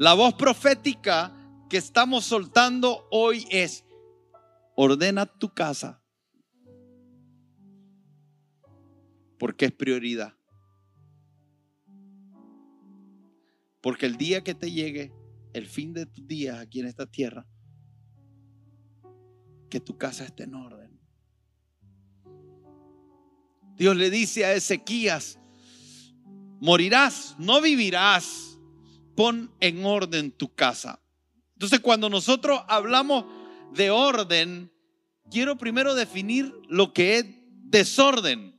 La 0.00 0.14
voz 0.14 0.32
profética 0.32 1.30
que 1.68 1.76
estamos 1.76 2.24
soltando 2.24 3.06
hoy 3.10 3.46
es, 3.50 3.84
ordena 4.74 5.26
tu 5.26 5.52
casa, 5.52 6.02
porque 9.38 9.66
es 9.66 9.72
prioridad. 9.72 10.34
Porque 13.82 14.06
el 14.06 14.16
día 14.16 14.42
que 14.42 14.54
te 14.54 14.72
llegue 14.72 15.12
el 15.52 15.66
fin 15.66 15.92
de 15.92 16.06
tus 16.06 16.26
días 16.26 16.58
aquí 16.58 16.80
en 16.80 16.86
esta 16.86 17.04
tierra, 17.04 17.46
que 19.68 19.80
tu 19.80 19.98
casa 19.98 20.24
esté 20.24 20.44
en 20.44 20.54
orden. 20.54 20.98
Dios 23.76 23.94
le 23.94 24.08
dice 24.08 24.46
a 24.46 24.54
Ezequías, 24.54 25.38
morirás, 26.58 27.36
no 27.38 27.60
vivirás 27.60 28.49
pon 29.20 29.54
en 29.60 29.84
orden 29.84 30.32
tu 30.32 30.54
casa. 30.54 30.98
Entonces 31.52 31.80
cuando 31.80 32.08
nosotros 32.08 32.62
hablamos 32.68 33.26
de 33.70 33.90
orden, 33.90 34.72
quiero 35.30 35.58
primero 35.58 35.94
definir 35.94 36.54
lo 36.70 36.94
que 36.94 37.18
es 37.18 37.26
desorden. 37.64 38.58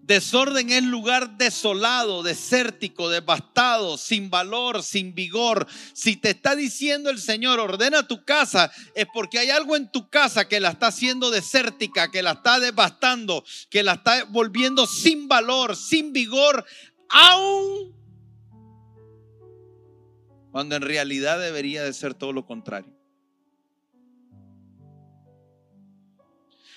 Desorden 0.00 0.70
es 0.70 0.84
lugar 0.84 1.36
desolado, 1.38 2.22
desértico, 2.22 3.08
devastado, 3.08 3.98
sin 3.98 4.30
valor, 4.30 4.84
sin 4.84 5.12
vigor. 5.12 5.66
Si 5.92 6.14
te 6.14 6.30
está 6.30 6.54
diciendo 6.54 7.10
el 7.10 7.18
Señor, 7.18 7.58
ordena 7.58 8.06
tu 8.06 8.24
casa, 8.24 8.70
es 8.94 9.06
porque 9.12 9.40
hay 9.40 9.50
algo 9.50 9.74
en 9.74 9.90
tu 9.90 10.08
casa 10.08 10.46
que 10.46 10.60
la 10.60 10.68
está 10.68 10.86
haciendo 10.86 11.32
desértica, 11.32 12.12
que 12.12 12.22
la 12.22 12.34
está 12.34 12.60
devastando, 12.60 13.42
que 13.70 13.82
la 13.82 13.94
está 13.94 14.22
volviendo 14.22 14.86
sin 14.86 15.26
valor, 15.26 15.74
sin 15.74 16.12
vigor, 16.12 16.64
aún 17.08 18.03
cuando 20.54 20.76
en 20.76 20.82
realidad 20.82 21.40
debería 21.40 21.82
de 21.82 21.92
ser 21.92 22.14
todo 22.14 22.32
lo 22.32 22.46
contrario. 22.46 22.96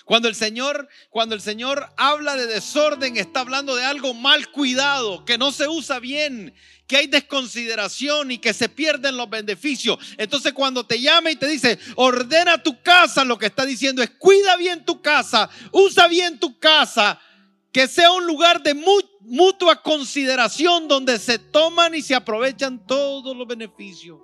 Cuando 0.04 0.28
el 0.28 0.34
Señor, 0.34 0.90
cuando 1.12 1.36
el 1.36 1.42
Señor 1.42 1.86
habla 1.96 2.36
de 2.36 2.48
desorden, 2.48 3.18
está 3.18 3.42
hablando 3.42 3.76
de 3.76 3.86
algo 3.86 4.16
mal 4.16 4.50
cuidado, 4.50 5.24
que 5.26 5.38
no 5.38 5.52
se 5.52 5.68
usa 5.68 6.00
bien, 6.00 6.56
que 6.88 6.98
hay 6.98 7.06
desconsideración 7.06 8.32
y 8.32 8.40
que 8.40 8.56
se 8.56 8.68
pierden 8.68 9.16
los 9.16 9.30
beneficios. 9.30 10.00
Entonces 10.18 10.54
cuando 10.54 10.84
te 10.84 11.00
llama 11.00 11.30
y 11.30 11.36
te 11.36 11.48
dice, 11.48 11.78
ordena 11.98 12.64
tu 12.64 12.82
casa, 12.82 13.24
lo 13.26 13.38
que 13.38 13.46
está 13.46 13.64
diciendo 13.64 14.02
es, 14.02 14.10
cuida 14.10 14.58
bien 14.58 14.86
tu 14.86 15.04
casa, 15.04 15.52
usa 15.72 16.08
bien 16.08 16.40
tu 16.40 16.58
casa, 16.58 17.22
que 17.72 17.88
sea 17.88 18.12
un 18.12 18.26
lugar 18.26 18.64
de 18.64 18.74
mutua 19.22 19.82
consideración 19.82 20.88
donde 20.88 21.20
se 21.20 21.38
toman 21.38 21.94
y 21.96 22.02
se 22.02 22.16
aprovechan 22.16 22.86
todos 22.86 23.36
los 23.36 23.48
beneficios 23.48 24.20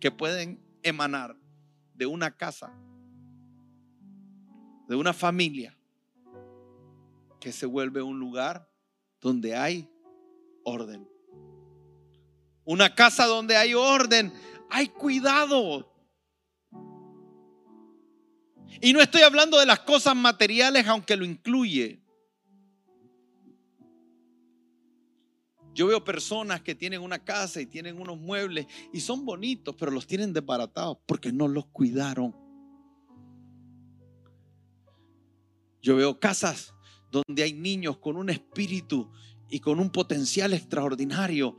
que 0.00 0.10
pueden 0.10 0.62
emanar 0.82 1.36
de 1.94 2.06
una 2.06 2.36
casa, 2.36 2.72
de 4.88 4.96
una 4.96 5.12
familia, 5.12 5.76
que 7.40 7.52
se 7.52 7.66
vuelve 7.66 8.02
un 8.02 8.18
lugar 8.18 8.68
donde 9.20 9.56
hay 9.56 9.88
orden. 10.64 11.08
Una 12.64 12.94
casa 12.94 13.26
donde 13.26 13.56
hay 13.56 13.74
orden, 13.74 14.32
hay 14.68 14.88
cuidado. 14.88 15.92
Y 18.80 18.92
no 18.92 19.00
estoy 19.00 19.22
hablando 19.22 19.58
de 19.58 19.66
las 19.66 19.80
cosas 19.80 20.14
materiales, 20.16 20.86
aunque 20.86 21.16
lo 21.16 21.24
incluye. 21.24 22.02
Yo 25.76 25.86
veo 25.86 26.02
personas 26.02 26.62
que 26.62 26.74
tienen 26.74 27.02
una 27.02 27.22
casa 27.22 27.60
y 27.60 27.66
tienen 27.66 28.00
unos 28.00 28.18
muebles 28.18 28.66
y 28.94 29.00
son 29.00 29.26
bonitos, 29.26 29.76
pero 29.78 29.90
los 29.90 30.06
tienen 30.06 30.32
desbaratados 30.32 30.96
porque 31.04 31.30
no 31.30 31.48
los 31.48 31.66
cuidaron. 31.66 32.34
Yo 35.82 35.96
veo 35.96 36.18
casas 36.18 36.72
donde 37.12 37.42
hay 37.42 37.52
niños 37.52 37.98
con 37.98 38.16
un 38.16 38.30
espíritu 38.30 39.12
y 39.50 39.60
con 39.60 39.78
un 39.78 39.90
potencial 39.90 40.54
extraordinario, 40.54 41.58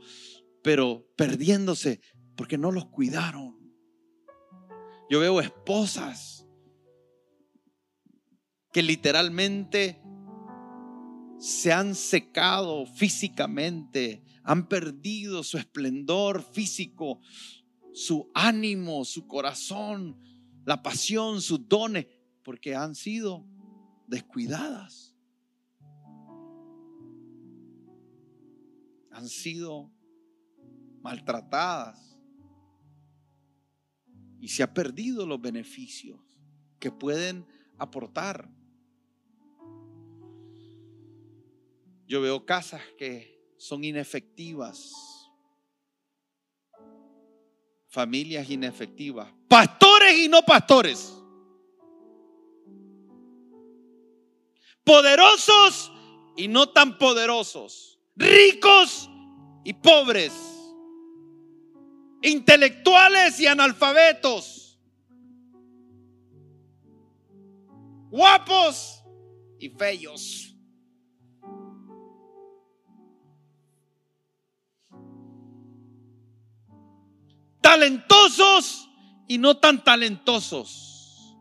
pero 0.64 1.06
perdiéndose 1.16 2.00
porque 2.36 2.58
no 2.58 2.72
los 2.72 2.86
cuidaron. 2.86 3.56
Yo 5.08 5.20
veo 5.20 5.40
esposas 5.40 6.44
que 8.72 8.82
literalmente 8.82 10.02
se 11.38 11.72
han 11.72 11.94
secado 11.94 12.86
físicamente, 12.86 14.22
han 14.42 14.68
perdido 14.68 15.44
su 15.44 15.56
esplendor 15.56 16.42
físico, 16.42 17.20
su 17.92 18.30
ánimo, 18.34 19.04
su 19.04 19.26
corazón, 19.26 20.18
la 20.64 20.82
pasión, 20.82 21.40
sus 21.40 21.68
dones, 21.68 22.06
porque 22.42 22.74
han 22.74 22.94
sido 22.94 23.46
descuidadas. 24.06 25.14
Han 29.10 29.28
sido 29.28 29.92
maltratadas. 31.02 32.18
Y 34.40 34.48
se 34.48 34.62
ha 34.62 34.72
perdido 34.72 35.26
los 35.26 35.40
beneficios 35.40 36.20
que 36.78 36.92
pueden 36.92 37.44
aportar 37.76 38.48
Yo 42.08 42.22
veo 42.22 42.46
casas 42.46 42.80
que 42.96 43.38
son 43.58 43.84
inefectivas, 43.84 44.94
familias 47.86 48.48
inefectivas, 48.48 49.28
pastores 49.46 50.14
y 50.16 50.26
no 50.26 50.40
pastores, 50.40 51.14
poderosos 54.82 55.92
y 56.34 56.48
no 56.48 56.70
tan 56.70 56.96
poderosos, 56.96 58.00
ricos 58.16 59.10
y 59.62 59.74
pobres, 59.74 60.32
intelectuales 62.22 63.38
y 63.38 63.46
analfabetos, 63.46 64.80
guapos 68.08 69.04
y 69.58 69.68
feos. 69.68 70.47
Talentosos 77.68 78.88
y 79.26 79.36
no 79.36 79.58
tan 79.58 79.84
talentosos. 79.84 81.36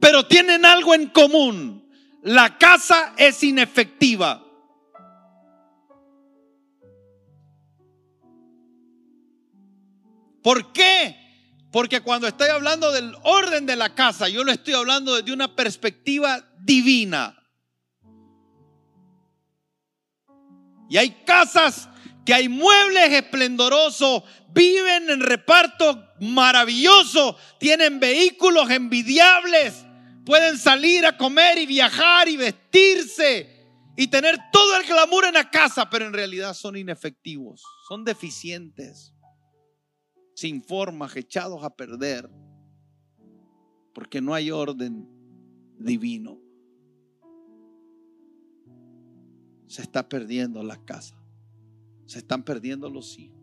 Pero 0.00 0.28
tienen 0.28 0.64
algo 0.64 0.94
en 0.94 1.08
común. 1.08 1.90
La 2.22 2.56
casa 2.56 3.12
es 3.16 3.42
inefectiva. 3.42 4.46
¿Por 10.40 10.72
qué? 10.72 11.16
Porque 11.72 12.02
cuando 12.02 12.28
estoy 12.28 12.50
hablando 12.50 12.92
del 12.92 13.12
orden 13.24 13.66
de 13.66 13.74
la 13.74 13.92
casa, 13.92 14.28
yo 14.28 14.44
lo 14.44 14.52
estoy 14.52 14.74
hablando 14.74 15.16
desde 15.16 15.32
una 15.32 15.56
perspectiva 15.56 16.48
divina. 16.60 17.36
Y 20.88 20.96
hay 20.96 21.10
casas 21.24 21.88
que 22.24 22.34
hay 22.34 22.48
muebles 22.48 23.12
esplendorosos, 23.12 24.22
viven 24.52 25.10
en 25.10 25.20
reparto 25.20 26.04
maravilloso, 26.20 27.36
tienen 27.58 28.00
vehículos 28.00 28.70
envidiables, 28.70 29.84
pueden 30.24 30.58
salir 30.58 31.06
a 31.06 31.16
comer 31.16 31.58
y 31.58 31.66
viajar 31.66 32.28
y 32.28 32.36
vestirse 32.36 33.60
y 33.96 34.06
tener 34.08 34.38
todo 34.52 34.76
el 34.76 34.86
glamour 34.86 35.26
en 35.26 35.34
la 35.34 35.50
casa, 35.50 35.90
pero 35.90 36.06
en 36.06 36.12
realidad 36.12 36.54
son 36.54 36.76
inefectivos, 36.76 37.62
son 37.88 38.04
deficientes, 38.04 39.14
sin 40.34 40.62
formas, 40.62 41.16
echados 41.16 41.64
a 41.64 41.70
perder, 41.70 42.30
porque 43.94 44.20
no 44.20 44.32
hay 44.32 44.50
orden 44.50 45.06
divino. 45.78 46.40
Se 49.66 49.82
está 49.82 50.08
perdiendo 50.08 50.62
la 50.62 50.82
casa. 50.84 51.19
Se 52.10 52.18
están 52.18 52.42
perdiendo 52.42 52.90
los 52.90 53.16
hijos. 53.20 53.38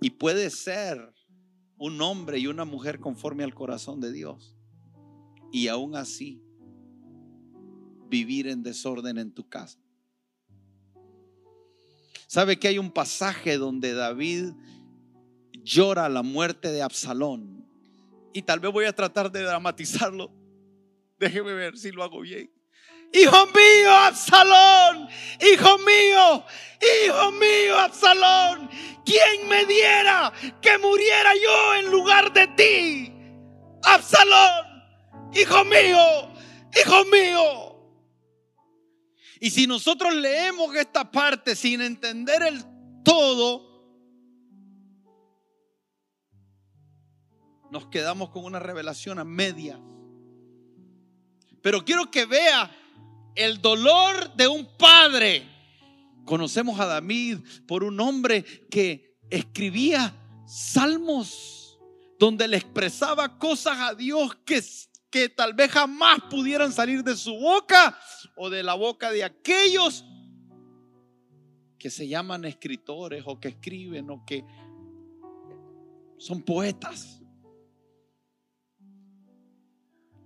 Y 0.00 0.10
puede 0.10 0.50
ser 0.50 1.12
un 1.78 2.00
hombre 2.00 2.38
y 2.38 2.46
una 2.46 2.64
mujer 2.64 3.00
conforme 3.00 3.42
al 3.42 3.56
corazón 3.56 4.00
de 4.00 4.12
Dios. 4.12 4.56
Y 5.50 5.66
aún 5.66 5.96
así, 5.96 6.40
vivir 8.08 8.46
en 8.46 8.62
desorden 8.62 9.18
en 9.18 9.32
tu 9.32 9.48
casa. 9.48 9.80
¿Sabe 12.28 12.56
que 12.56 12.68
hay 12.68 12.78
un 12.78 12.92
pasaje 12.92 13.58
donde 13.58 13.94
David 13.94 14.52
llora 15.64 16.08
la 16.08 16.22
muerte 16.22 16.70
de 16.70 16.82
Absalón? 16.82 17.59
Y 18.32 18.42
tal 18.42 18.60
vez 18.60 18.72
voy 18.72 18.84
a 18.84 18.92
tratar 18.94 19.30
de 19.30 19.42
dramatizarlo. 19.42 20.30
Déjeme 21.18 21.52
ver 21.54 21.76
si 21.76 21.90
lo 21.90 22.02
hago 22.02 22.20
bien. 22.20 22.50
Hijo 23.12 23.46
mío, 23.46 23.90
Absalón, 23.90 25.08
hijo 25.40 25.78
mío, 25.78 26.44
hijo 27.04 27.32
mío, 27.32 27.78
Absalón, 27.78 28.70
¿quién 29.04 29.48
me 29.48 29.66
diera 29.66 30.32
que 30.62 30.78
muriera 30.78 31.32
yo 31.34 31.74
en 31.74 31.90
lugar 31.90 32.32
de 32.32 32.46
ti? 32.48 33.12
Absalón, 33.82 34.84
hijo 35.34 35.64
mío, 35.64 36.32
hijo 36.80 37.04
mío. 37.06 37.70
Y 39.40 39.50
si 39.50 39.66
nosotros 39.66 40.14
leemos 40.14 40.72
esta 40.76 41.10
parte 41.10 41.56
sin 41.56 41.80
entender 41.80 42.42
el 42.42 42.62
todo, 43.02 43.69
nos 47.70 47.86
quedamos 47.86 48.30
con 48.30 48.44
una 48.44 48.58
revelación 48.58 49.18
a 49.18 49.24
medias. 49.24 49.78
Pero 51.62 51.84
quiero 51.84 52.10
que 52.10 52.26
vea 52.26 52.70
el 53.34 53.60
dolor 53.60 54.34
de 54.34 54.48
un 54.48 54.66
padre. 54.76 55.46
Conocemos 56.24 56.78
a 56.80 56.86
David 56.86 57.38
por 57.66 57.84
un 57.84 57.98
hombre 58.00 58.44
que 58.70 59.18
escribía 59.30 60.14
salmos 60.46 61.78
donde 62.18 62.48
le 62.48 62.56
expresaba 62.56 63.38
cosas 63.38 63.78
a 63.78 63.94
Dios 63.94 64.36
que, 64.44 64.62
que 65.10 65.28
tal 65.28 65.54
vez 65.54 65.70
jamás 65.70 66.20
pudieran 66.30 66.72
salir 66.72 67.02
de 67.02 67.16
su 67.16 67.34
boca 67.34 67.98
o 68.36 68.50
de 68.50 68.62
la 68.62 68.74
boca 68.74 69.10
de 69.10 69.24
aquellos 69.24 70.04
que 71.78 71.88
se 71.88 72.06
llaman 72.06 72.44
escritores 72.44 73.24
o 73.26 73.40
que 73.40 73.48
escriben 73.48 74.10
o 74.10 74.24
que 74.26 74.44
son 76.18 76.42
poetas. 76.42 77.22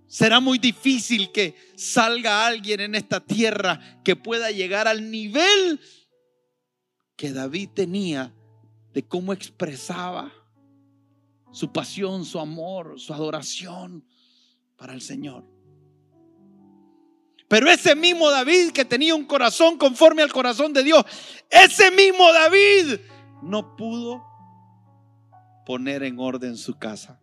Será 0.07 0.39
muy 0.39 0.59
difícil 0.59 1.31
que 1.31 1.55
salga 1.75 2.45
alguien 2.45 2.79
en 2.79 2.95
esta 2.95 3.19
tierra 3.19 3.79
que 4.03 4.15
pueda 4.15 4.51
llegar 4.51 4.87
al 4.87 5.09
nivel 5.09 5.79
que 7.15 7.31
David 7.31 7.69
tenía 7.73 8.33
de 8.93 9.07
cómo 9.07 9.33
expresaba 9.33 10.31
su 11.51 11.71
pasión, 11.71 12.25
su 12.25 12.39
amor, 12.39 12.99
su 12.99 13.13
adoración 13.13 14.05
para 14.75 14.93
el 14.93 15.01
Señor. 15.01 15.45
Pero 17.47 17.69
ese 17.69 17.95
mismo 17.95 18.29
David 18.29 18.71
que 18.71 18.85
tenía 18.85 19.15
un 19.15 19.25
corazón 19.25 19.77
conforme 19.77 20.21
al 20.21 20.31
corazón 20.31 20.73
de 20.73 20.83
Dios, 20.83 21.03
ese 21.49 21.91
mismo 21.91 22.31
David 22.31 22.99
no 23.43 23.75
pudo 23.75 24.23
poner 25.65 26.03
en 26.03 26.19
orden 26.19 26.57
su 26.57 26.77
casa. 26.77 27.21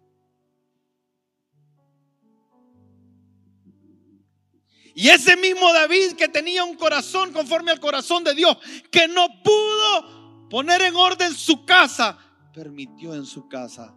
Y 4.95 5.09
ese 5.09 5.37
mismo 5.37 5.73
David 5.73 6.13
que 6.17 6.29
tenía 6.29 6.65
un 6.65 6.77
corazón 6.77 7.33
conforme 7.33 7.71
al 7.71 7.81
corazón 7.81 8.25
de 8.25 8.35
Dios, 8.35 8.57
que 8.91 9.09
no 9.09 9.27
pudo 9.43 10.49
poner 10.49 10.83
en 10.83 10.95
orden 10.95 11.33
su 11.33 11.65
casa, 11.65 12.19
permitió 12.53 13.15
en 13.15 13.25
su 13.25 13.49
casa 13.49 13.97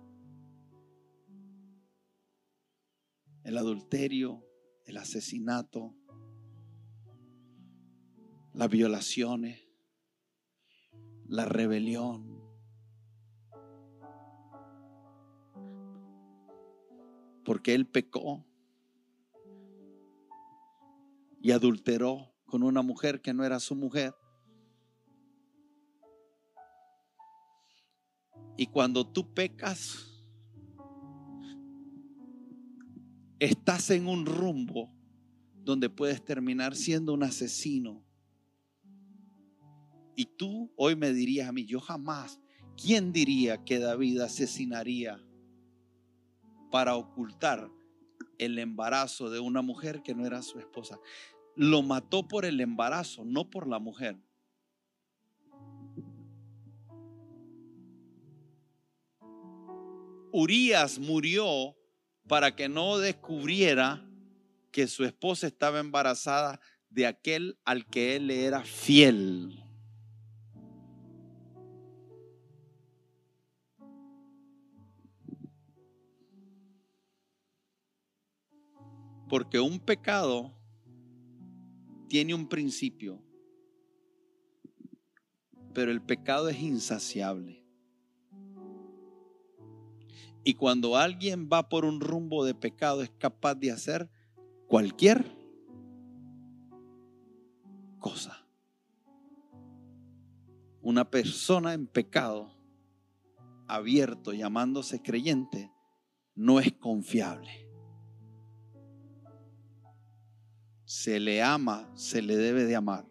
el 3.44 3.58
adulterio, 3.58 4.44
el 4.86 4.98
asesinato, 4.98 5.96
las 8.54 8.70
violaciones, 8.70 9.68
la 11.28 11.46
rebelión. 11.46 12.42
Porque 17.44 17.76
él 17.76 17.86
pecó 17.88 18.48
y 21.46 21.52
adulteró 21.52 22.34
con 22.48 22.64
una 22.64 22.82
mujer 22.82 23.22
que 23.22 23.32
no 23.32 23.46
era 23.46 23.60
su 23.60 23.76
mujer. 23.76 24.16
Y 28.58 28.66
cuando 28.66 29.06
tú 29.06 29.32
pecas, 29.32 30.26
estás 33.38 33.92
en 33.92 34.08
un 34.08 34.26
rumbo 34.26 34.92
donde 35.54 35.88
puedes 35.88 36.26
terminar 36.26 36.76
siendo 36.76 37.14
un 37.14 37.22
asesino. 37.22 38.04
Y 40.16 40.26
tú 40.26 40.74
hoy 40.76 40.96
me 40.96 41.14
dirías 41.14 41.48
a 41.48 41.52
mí, 41.52 41.64
yo 41.64 41.80
jamás, 41.80 42.40
¿quién 42.76 43.14
diría 43.14 43.64
que 43.64 43.78
David 43.78 44.20
asesinaría 44.22 45.24
para 46.72 46.96
ocultar 46.96 47.70
el 48.40 48.58
embarazo 48.58 49.30
de 49.30 49.40
una 49.40 49.62
mujer 49.62 50.02
que 50.02 50.16
no 50.16 50.26
era 50.26 50.42
su 50.42 50.58
esposa? 50.58 51.00
Lo 51.56 51.82
mató 51.82 52.28
por 52.28 52.46
el 52.46 52.60
embarazo, 52.60 53.24
no 53.26 53.50
por 53.50 53.68
la 53.68 53.80
mujer. 53.80 54.18
Urias 60.32 61.00
murió 61.00 61.78
para 62.28 62.56
que 62.56 62.68
no 62.68 62.98
descubriera 62.98 64.06
que 64.72 64.88
su 64.88 65.06
esposa 65.06 65.48
estaba 65.48 65.80
embarazada 65.80 66.60
de 66.90 67.08
aquel 67.08 67.58
al 67.64 67.86
que 67.86 68.18
él 68.18 68.28
le 68.28 68.44
era 68.44 68.62
fiel. 68.64 69.64
Porque 79.30 79.60
un 79.60 79.80
pecado 79.80 80.54
tiene 82.06 82.34
un 82.34 82.48
principio, 82.48 83.22
pero 85.74 85.92
el 85.92 86.02
pecado 86.02 86.50
es 86.50 86.60
insaciable. 86.60 87.66
Y 90.44 90.54
cuando 90.54 90.96
alguien 90.96 91.50
va 91.52 91.70
por 91.70 91.86
un 91.86 92.00
rumbo 92.00 92.46
de 92.46 92.54
pecado 92.54 93.02
es 93.02 93.10
capaz 93.10 93.56
de 93.56 93.72
hacer 93.72 94.10
cualquier 94.68 95.26
cosa. 98.00 98.48
Una 100.82 101.10
persona 101.10 101.74
en 101.74 101.88
pecado, 101.88 102.56
abierto, 103.68 104.34
llamándose 104.34 105.02
creyente, 105.02 105.72
no 106.36 106.60
es 106.60 106.72
confiable. 106.74 107.65
Se 110.86 111.20
le 111.20 111.42
ama, 111.42 111.90
se 111.96 112.22
le 112.22 112.38
debe 112.38 112.66
de 112.66 112.76
amar. 112.76 113.06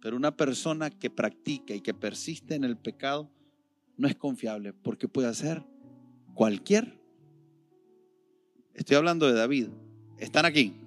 Pero 0.00 0.16
una 0.16 0.36
persona 0.36 0.90
que 0.90 1.10
practica 1.10 1.74
y 1.74 1.80
que 1.80 1.94
persiste 1.94 2.54
en 2.54 2.64
el 2.64 2.76
pecado 2.76 3.30
no 3.96 4.08
es 4.08 4.16
confiable 4.16 4.72
porque 4.72 5.08
puede 5.08 5.28
hacer 5.28 5.64
cualquier. 6.34 6.98
Estoy 8.74 8.96
hablando 8.96 9.26
de 9.26 9.34
David. 9.34 9.68
Están 10.18 10.44
aquí 10.44 10.83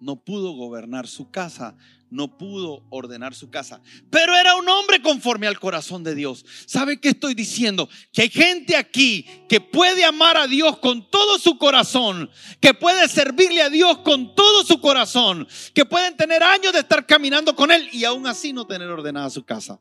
no 0.00 0.16
pudo 0.16 0.52
gobernar 0.52 1.06
su 1.06 1.30
casa, 1.30 1.76
no 2.10 2.38
pudo 2.38 2.84
ordenar 2.90 3.34
su 3.34 3.50
casa, 3.50 3.82
pero 4.10 4.34
era 4.34 4.56
un 4.56 4.68
hombre 4.68 5.02
conforme 5.02 5.46
al 5.46 5.58
corazón 5.58 6.04
de 6.04 6.14
Dios. 6.14 6.44
¿Sabe 6.66 7.00
qué 7.00 7.10
estoy 7.10 7.34
diciendo? 7.34 7.88
Que 8.12 8.22
hay 8.22 8.30
gente 8.30 8.76
aquí 8.76 9.26
que 9.48 9.60
puede 9.60 10.04
amar 10.04 10.36
a 10.36 10.46
Dios 10.46 10.78
con 10.78 11.10
todo 11.10 11.38
su 11.38 11.58
corazón, 11.58 12.30
que 12.60 12.74
puede 12.74 13.08
servirle 13.08 13.62
a 13.62 13.70
Dios 13.70 13.98
con 13.98 14.34
todo 14.34 14.64
su 14.64 14.80
corazón, 14.80 15.46
que 15.74 15.84
pueden 15.84 16.16
tener 16.16 16.42
años 16.42 16.72
de 16.72 16.80
estar 16.80 17.06
caminando 17.06 17.54
con 17.54 17.70
Él 17.70 17.88
y 17.92 18.04
aún 18.04 18.26
así 18.26 18.52
no 18.52 18.66
tener 18.66 18.88
ordenada 18.88 19.30
su 19.30 19.44
casa. 19.44 19.80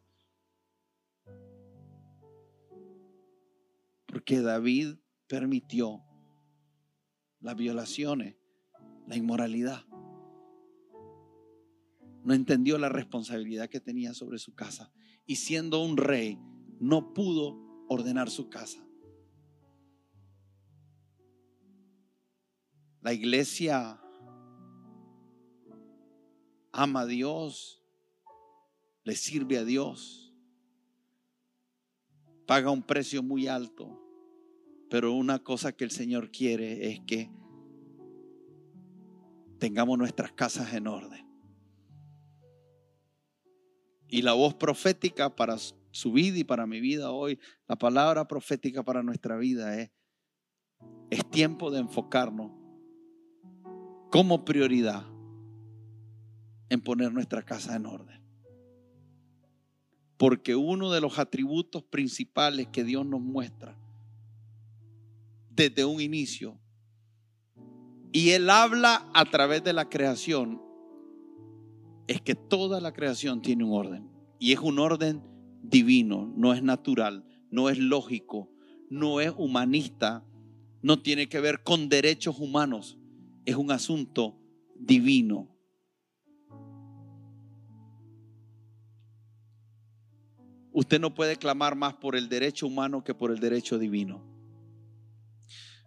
Porque 4.05 4.41
David 4.41 4.95
permitió 5.27 6.01
las 7.39 7.55
violaciones, 7.55 8.35
la 9.05 9.15
inmoralidad 9.15 9.85
no 12.27 12.33
entendió 12.33 12.77
la 12.77 12.89
responsabilidad 12.89 13.69
que 13.69 13.79
tenía 13.79 14.13
sobre 14.13 14.37
su 14.37 14.53
casa 14.53 14.91
y 15.25 15.37
siendo 15.37 15.81
un 15.81 15.95
rey 15.95 16.37
no 16.77 17.13
pudo 17.13 17.57
ordenar 17.87 18.29
su 18.29 18.49
casa. 18.49 18.85
La 23.01 23.13
iglesia 23.13 24.01
ama 26.73 26.99
a 26.99 27.05
Dios, 27.05 27.81
le 29.05 29.15
sirve 29.15 29.57
a 29.57 29.63
Dios, 29.63 30.35
paga 32.45 32.71
un 32.71 32.83
precio 32.83 33.23
muy 33.23 33.47
alto, 33.47 34.01
pero 34.89 35.13
una 35.13 35.39
cosa 35.39 35.71
que 35.71 35.85
el 35.85 35.91
Señor 35.91 36.29
quiere 36.29 36.91
es 36.91 36.99
que 37.07 37.31
tengamos 39.59 39.97
nuestras 39.97 40.33
casas 40.33 40.73
en 40.73 40.87
orden. 40.87 41.26
Y 44.09 44.21
la 44.21 44.33
voz 44.33 44.53
profética 44.53 45.35
para 45.35 45.57
su 45.91 46.11
vida 46.11 46.37
y 46.37 46.43
para 46.43 46.65
mi 46.65 46.79
vida 46.79 47.11
hoy, 47.11 47.39
la 47.67 47.75
palabra 47.77 48.27
profética 48.27 48.83
para 48.83 49.03
nuestra 49.03 49.37
vida 49.37 49.79
es, 49.79 49.91
es 51.09 51.29
tiempo 51.29 51.71
de 51.71 51.79
enfocarnos 51.79 52.51
como 54.09 54.45
prioridad 54.45 55.05
en 56.69 56.81
poner 56.81 57.11
nuestra 57.11 57.43
casa 57.43 57.75
en 57.75 57.85
orden. 57.85 58.21
Porque 60.17 60.55
uno 60.55 60.91
de 60.91 61.01
los 61.01 61.19
atributos 61.19 61.83
principales 61.83 62.67
que 62.67 62.83
Dios 62.83 63.05
nos 63.05 63.21
muestra 63.21 63.77
desde 65.49 65.85
un 65.85 66.01
inicio, 66.01 66.59
y 68.11 68.31
Él 68.31 68.49
habla 68.49 69.09
a 69.13 69.25
través 69.25 69.63
de 69.63 69.73
la 69.73 69.89
creación, 69.89 70.61
es 72.07 72.21
que 72.21 72.35
toda 72.35 72.79
la 72.79 72.93
creación 72.93 73.41
tiene 73.41 73.63
un 73.63 73.73
orden. 73.73 74.09
Y 74.39 74.53
es 74.53 74.59
un 74.59 74.79
orden 74.79 75.21
divino, 75.61 76.31
no 76.35 76.53
es 76.53 76.63
natural, 76.63 77.25
no 77.51 77.69
es 77.69 77.77
lógico, 77.77 78.49
no 78.89 79.19
es 79.19 79.33
humanista, 79.37 80.25
no 80.81 81.01
tiene 81.01 81.27
que 81.27 81.39
ver 81.39 81.63
con 81.63 81.89
derechos 81.89 82.39
humanos, 82.39 82.97
es 83.45 83.55
un 83.55 83.71
asunto 83.71 84.39
divino. 84.75 85.49
Usted 90.71 91.01
no 91.01 91.15
puede 91.15 91.37
clamar 91.37 91.75
más 91.75 91.95
por 91.95 92.15
el 92.15 92.29
derecho 92.29 92.67
humano 92.67 93.03
que 93.03 93.15
por 93.15 93.31
el 93.31 93.39
derecho 93.39 93.79
divino. 93.79 94.23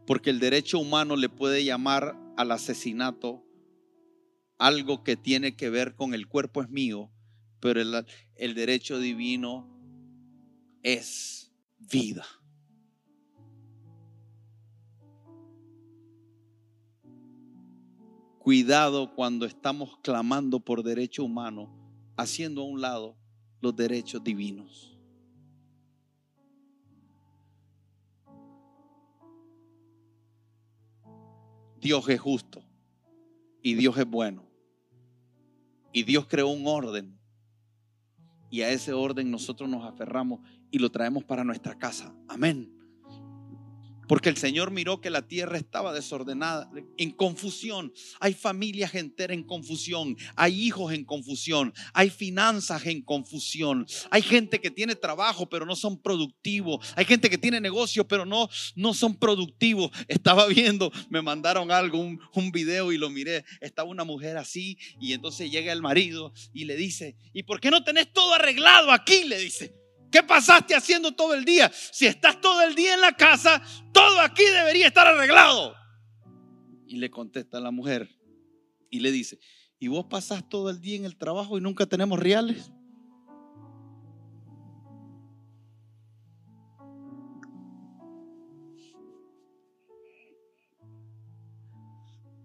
Porque 0.05 0.31
el 0.31 0.41
derecho 0.41 0.81
humano 0.81 1.15
le 1.15 1.29
puede 1.29 1.65
llamar 1.65 2.19
al 2.37 2.51
asesinato 2.51 3.45
algo 4.61 5.03
que 5.03 5.17
tiene 5.17 5.57
que 5.57 5.71
ver 5.71 5.95
con 5.97 6.13
el 6.13 6.29
cuerpo 6.29 6.61
es 6.61 6.69
mío, 6.69 7.11
pero 7.61 7.81
el, 7.81 8.55
derecho 8.55 8.99
divino 8.99 9.67
es 10.83 11.51
vida. 11.79 12.27
Cuidado 18.39 19.15
cuando 19.15 19.47
estamos 19.47 19.97
clamando 20.03 20.61
por 20.61 20.83
derecho 20.83 21.25
humano, 21.25 21.71
haciendo 22.19 22.61
a 22.61 22.67
un 22.67 22.83
lado 22.83 23.17
los 23.63 23.75
derechos 23.75 24.23
divinos. 24.23 24.99
Dios 31.81 32.07
es 32.11 32.21
justo 32.21 32.63
y 33.63 33.73
Dios 33.73 33.97
es 33.97 34.07
bueno. 34.07 34.50
Y 35.93 36.05
Dios 36.05 36.27
creó 36.29 36.49
un 36.49 36.67
orden. 36.67 37.19
Y 38.51 38.63
a 38.63 38.71
ese 38.71 38.93
orden 38.93 39.31
nosotros 39.31 39.69
nos 39.69 39.85
aferramos 39.85 40.41
y 40.71 40.79
lo 40.79 40.91
traemos 40.91 41.25
para 41.25 41.45
nuestra 41.45 41.79
casa. 41.79 42.15
Amén. 42.29 42.80
Porque 44.11 44.29
el 44.29 44.37
Señor 44.37 44.73
miró 44.73 45.01
que 45.01 45.09
la 45.09 45.29
tierra 45.29 45.57
estaba 45.57 45.93
desordenada, 45.93 46.69
en 46.97 47.13
confusión. 47.13 47.93
Hay 48.19 48.35
familias 48.35 48.93
enteras 48.97 49.37
en 49.37 49.45
confusión. 49.45 50.17
Hay 50.35 50.67
hijos 50.67 50.93
en 50.93 51.05
confusión. 51.05 51.73
Hay 51.95 52.11
finanzas 52.11 52.85
en 52.87 53.03
confusión. 53.03 53.87
Hay 54.11 54.23
gente 54.23 54.61
que 54.61 54.73
tiene 54.73 54.97
trabajo 54.97 55.49
pero 55.49 55.65
no 55.65 55.77
son 55.77 55.97
productivos. 55.97 56.93
Hay 56.97 57.05
gente 57.05 57.31
que 57.31 57.39
tiene 57.39 57.61
negocio 57.61 58.05
pero 58.09 58.27
no, 58.27 58.49
no 58.75 58.95
son 58.95 59.15
productivos. 59.15 59.93
Estaba 60.09 60.49
viendo, 60.49 60.91
me 61.09 61.23
mandaron 61.23 61.71
algo, 61.71 62.01
un, 62.01 62.19
un 62.35 62.51
video 62.51 62.91
y 62.91 62.99
lo 62.99 63.11
miré. 63.11 63.45
Estaba 63.61 63.89
una 63.89 64.03
mujer 64.03 64.39
así 64.39 64.77
y 65.01 65.13
entonces 65.13 65.53
llega 65.53 65.73
el 65.73 65.83
marido 65.83 66.33
y 66.53 66.65
le 66.65 66.75
dice, 66.75 67.15
¿y 67.33 67.45
por 67.45 67.61
qué 67.61 67.71
no 67.71 67.85
tenés 67.85 68.13
todo 68.13 68.35
arreglado 68.35 68.91
aquí? 68.91 69.23
Le 69.23 69.39
dice. 69.39 69.80
¿Qué 70.11 70.23
pasaste 70.23 70.75
haciendo 70.75 71.13
todo 71.13 71.35
el 71.35 71.45
día? 71.45 71.71
Si 71.73 72.07
estás 72.07 72.41
todo 72.41 72.63
el 72.63 72.75
día 72.75 72.95
en 72.95 73.01
la 73.01 73.13
casa, 73.13 73.63
todo 73.93 74.21
aquí 74.21 74.45
debería 74.45 74.89
estar 74.89 75.07
arreglado. 75.07 75.75
Y 76.87 76.97
le 76.97 77.11
contesta 77.11 77.61
la 77.61 77.71
mujer 77.71 78.09
y 78.91 79.01
le 79.01 79.13
dice, 79.13 79.39
¿y 79.79 79.87
vos 79.89 80.07
pasás 80.07 80.49
todo 80.49 80.69
el 80.71 80.81
día 80.81 80.97
en 80.97 81.05
el 81.05 81.17
trabajo 81.17 81.57
y 81.57 81.61
nunca 81.61 81.87
tenemos 81.87 82.19
reales? 82.19 82.73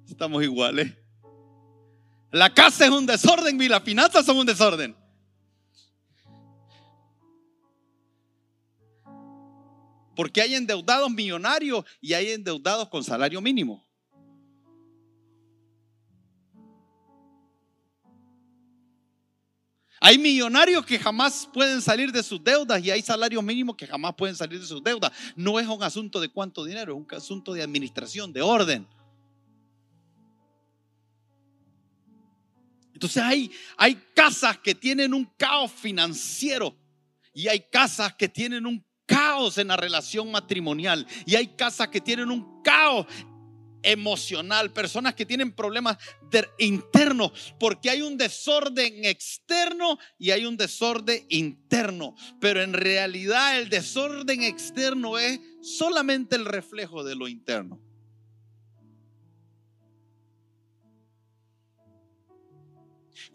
Estamos 0.08 0.44
iguales. 0.44 0.94
La 2.32 2.54
casa 2.54 2.86
es 2.86 2.92
un 2.92 3.06
desorden 3.06 3.60
y 3.62 3.68
las 3.68 3.82
finanzas 3.84 4.26
son 4.26 4.38
un 4.38 4.46
desorden. 4.46 4.96
Porque 10.16 10.42
hay 10.42 10.56
endeudados 10.56 11.12
millonarios 11.12 11.84
y 12.02 12.14
hay 12.14 12.32
endeudados 12.32 12.90
con 12.90 13.04
salario 13.04 13.42
mínimo. 13.42 13.86
Hay 20.00 20.18
millonarios 20.20 20.86
que 20.86 21.00
jamás 21.00 21.50
pueden 21.52 21.82
salir 21.82 22.12
de 22.12 22.22
sus 22.22 22.44
deudas 22.44 22.84
y 22.84 22.92
hay 22.92 23.02
salarios 23.02 23.44
mínimos 23.44 23.76
que 23.76 23.88
jamás 23.88 24.14
pueden 24.14 24.36
salir 24.36 24.60
de 24.60 24.68
sus 24.68 24.84
deudas. 24.84 25.12
No 25.36 25.60
es 25.60 25.68
un 25.68 25.82
asunto 25.82 26.20
de 26.20 26.30
cuánto 26.30 26.64
dinero, 26.64 26.94
es 26.94 27.00
un 27.00 27.08
asunto 27.18 27.54
de 27.54 27.64
administración, 27.64 28.32
de 28.32 28.42
orden. 28.42 28.88
Entonces 32.94 33.24
hay, 33.24 33.52
hay 33.78 33.96
casas 34.14 34.58
que 34.60 34.76
tienen 34.76 35.14
un 35.14 35.26
caos 35.38 35.72
financiero 35.72 36.78
y 37.34 37.48
hay 37.48 37.62
casas 37.72 38.14
que 38.14 38.30
tienen 38.30 38.66
un 38.66 38.86
en 39.58 39.68
la 39.68 39.78
relación 39.78 40.32
matrimonial 40.32 41.06
y 41.26 41.36
hay 41.36 41.48
casas 41.48 41.90
que 41.90 42.00
tienen 42.00 42.32
un 42.32 42.62
caos 42.64 43.06
emocional, 43.84 44.72
personas 44.72 45.14
que 45.14 45.26
tienen 45.26 45.52
problemas 45.52 45.98
internos, 46.58 47.54
porque 47.60 47.90
hay 47.90 48.02
un 48.02 48.18
desorden 48.18 49.06
externo 49.06 50.00
y 50.18 50.32
hay 50.32 50.46
un 50.46 50.58
desorden 50.58 51.26
interno, 51.30 52.16
pero 52.40 52.64
en 52.64 52.74
realidad 52.74 53.60
el 53.60 53.70
desorden 53.70 54.42
externo 54.42 55.20
es 55.20 55.40
solamente 55.62 56.36
el 56.36 56.46
reflejo 56.46 57.04
de 57.04 57.16
lo 57.16 57.28
interno. 57.28 57.85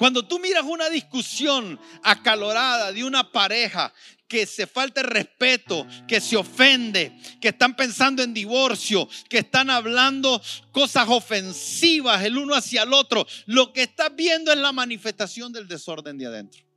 Cuando 0.01 0.23
tú 0.23 0.39
miras 0.39 0.65
una 0.65 0.89
discusión 0.89 1.79
acalorada 2.03 2.91
de 2.91 3.05
una 3.05 3.31
pareja 3.31 3.93
que 4.27 4.47
se 4.47 4.67
falta 4.67 5.03
el 5.03 5.09
respeto, 5.09 5.87
que 6.09 6.23
se 6.23 6.39
ofende, 6.39 7.13
que 7.39 7.49
están 7.49 7.77
pensando 7.77 8.23
en 8.23 8.33
divorcio, 8.33 9.07
que 9.29 9.41
están 9.41 9.69
hablando 9.69 10.41
cosas 10.73 11.07
ofensivas 11.07 12.25
el 12.25 12.39
uno 12.39 12.55
hacia 12.55 12.85
el 12.85 12.95
otro, 12.95 13.27
lo 13.45 13.75
que 13.75 13.83
estás 13.83 14.17
viendo 14.17 14.51
es 14.51 14.57
la 14.57 14.73
manifestación 14.73 15.53
del 15.53 15.69
desorden 15.69 16.17
de 16.17 16.25
adentro. 16.29 16.70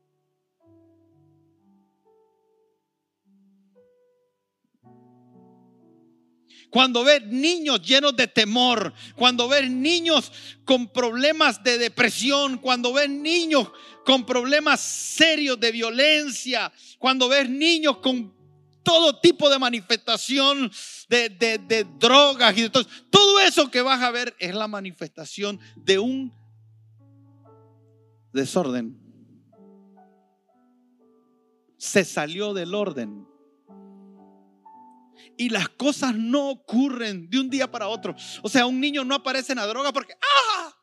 Cuando 6.74 7.04
ves 7.04 7.24
niños 7.28 7.84
llenos 7.84 8.16
de 8.16 8.26
temor, 8.26 8.96
cuando 9.16 9.48
ves 9.48 9.70
niños 9.70 10.32
con 10.66 10.88
problemas 10.88 11.64
de 11.64 11.78
depresión, 11.78 12.58
cuando 12.58 12.92
ves 12.92 13.12
niños 13.12 13.72
con 14.04 14.26
problemas 14.26 14.80
serios 14.80 15.60
de 15.60 15.72
violencia, 15.72 16.74
cuando 16.98 17.30
ves 17.30 17.48
niños 17.48 17.98
con 17.98 18.34
todo 18.82 19.20
tipo 19.20 19.52
de 19.52 19.60
manifestación 19.60 20.72
de, 21.10 21.86
drogas 22.00 22.58
y 22.58 22.64
de 22.64 22.70
todo, 22.72 22.88
todo 23.12 23.40
eso 23.42 23.70
que 23.70 23.84
vas 23.84 24.02
a 24.02 24.10
ver 24.10 24.36
es 24.40 24.56
la 24.56 24.68
manifestación 24.68 25.60
de 25.76 26.00
un 26.00 26.34
desorden. 28.34 28.98
Se 31.78 32.04
salió 32.04 32.56
del 32.56 32.74
orden 32.74 33.28
y 35.38 35.50
las 35.50 35.70
cosas 35.70 36.16
no 36.16 36.50
ocurren 36.50 37.30
de 37.30 37.40
un 37.40 37.50
día 37.50 37.70
para 37.70 37.88
otro. 37.88 38.16
O 38.42 38.50
sea, 38.50 38.66
un 38.66 38.80
niño 38.80 39.04
no 39.04 39.16
aparece 39.16 39.54
en 39.54 39.58
la 39.58 39.68
droga 39.68 39.92
porque, 39.92 40.14
¡ah! 40.22 40.76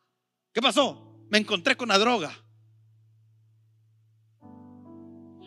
¿Qué 0.52 0.60
pasó? 0.60 1.26
Me 1.30 1.38
encontré 1.38 1.76
con 1.76 1.88
la 1.88 1.98
droga. 1.98 2.32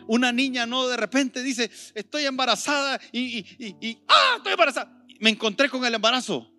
Una 0.07 0.31
niña 0.31 0.65
no 0.65 0.87
de 0.87 0.97
repente 0.97 1.41
dice, 1.41 1.69
estoy 1.93 2.25
embarazada 2.25 2.99
y, 3.11 3.39
y, 3.57 4.03
¡ah! 4.07 4.35
Estoy 4.37 4.53
embarazada. 4.53 5.05
Me 5.19 5.29
encontré 5.29 5.69
con 5.69 5.85
el 5.85 5.93
embarazo. 5.93 6.49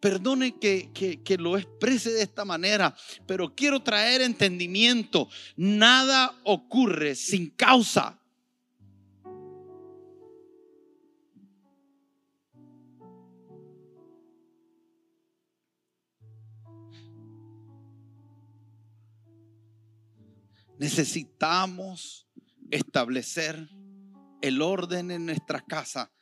Perdone 0.00 0.58
que, 0.58 0.92
que, 0.92 1.38
lo 1.38 1.58
exprese 1.58 2.12
de 2.12 2.22
esta 2.22 2.44
manera, 2.44 2.96
pero 3.26 3.54
quiero 3.54 3.80
traer 3.82 4.20
entendimiento. 4.20 5.28
Nada 5.56 6.38
ocurre 6.44 7.16
sin 7.16 7.50
causa. 7.50 8.17
Necesitamos 20.78 22.28
establecer 22.70 23.68
el 24.42 24.62
orden 24.62 25.10
en 25.10 25.26
nuestra 25.26 25.60
casa 25.60 26.12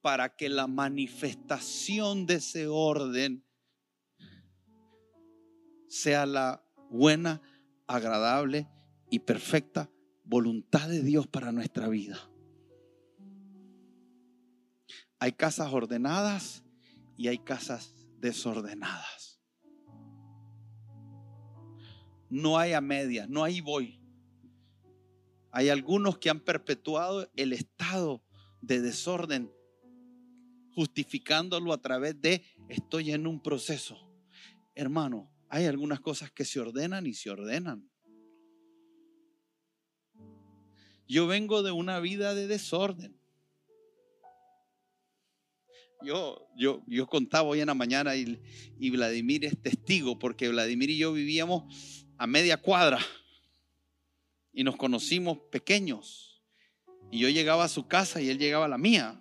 para 0.00 0.36
que 0.36 0.48
la 0.48 0.66
manifestación 0.66 2.26
de 2.26 2.34
ese 2.34 2.66
orden 2.66 3.44
sea 5.88 6.26
la 6.26 6.64
buena, 6.90 7.40
agradable 7.86 8.68
y 9.10 9.20
perfecta 9.20 9.90
voluntad 10.24 10.88
de 10.88 11.02
Dios 11.02 11.26
para 11.26 11.52
nuestra 11.52 11.88
vida. 11.88 12.18
Hay 15.18 15.32
casas 15.32 15.72
ordenadas 15.72 16.64
y 17.16 17.28
hay 17.28 17.38
casas 17.38 17.94
desordenadas. 18.18 19.40
No 22.28 22.58
hay 22.58 22.72
a 22.72 22.80
media, 22.80 23.26
no 23.28 23.44
hay 23.44 23.60
voy. 23.60 24.03
Hay 25.56 25.68
algunos 25.68 26.18
que 26.18 26.30
han 26.30 26.40
perpetuado 26.40 27.30
el 27.36 27.52
estado 27.52 28.24
de 28.60 28.80
desorden, 28.80 29.52
justificándolo 30.72 31.72
a 31.72 31.80
través 31.80 32.20
de 32.20 32.42
estoy 32.68 33.12
en 33.12 33.28
un 33.28 33.40
proceso. 33.40 33.96
Hermano, 34.74 35.30
hay 35.48 35.66
algunas 35.66 36.00
cosas 36.00 36.32
que 36.32 36.44
se 36.44 36.58
ordenan 36.58 37.06
y 37.06 37.14
se 37.14 37.30
ordenan. 37.30 37.88
Yo 41.06 41.28
vengo 41.28 41.62
de 41.62 41.70
una 41.70 42.00
vida 42.00 42.34
de 42.34 42.48
desorden. 42.48 43.16
Yo, 46.02 46.48
yo, 46.56 46.82
yo 46.88 47.06
contaba 47.06 47.50
hoy 47.50 47.60
en 47.60 47.68
la 47.68 47.74
mañana 47.74 48.16
y, 48.16 48.42
y 48.80 48.90
Vladimir 48.90 49.44
es 49.44 49.62
testigo 49.62 50.18
porque 50.18 50.48
Vladimir 50.48 50.90
y 50.90 50.98
yo 50.98 51.12
vivíamos 51.12 52.08
a 52.18 52.26
media 52.26 52.56
cuadra 52.56 52.98
y 54.54 54.64
nos 54.64 54.76
conocimos 54.76 55.38
pequeños. 55.50 56.42
Y 57.10 57.18
yo 57.18 57.28
llegaba 57.28 57.64
a 57.64 57.68
su 57.68 57.86
casa 57.86 58.20
y 58.20 58.30
él 58.30 58.38
llegaba 58.38 58.64
a 58.66 58.68
la 58.68 58.78
mía. 58.78 59.20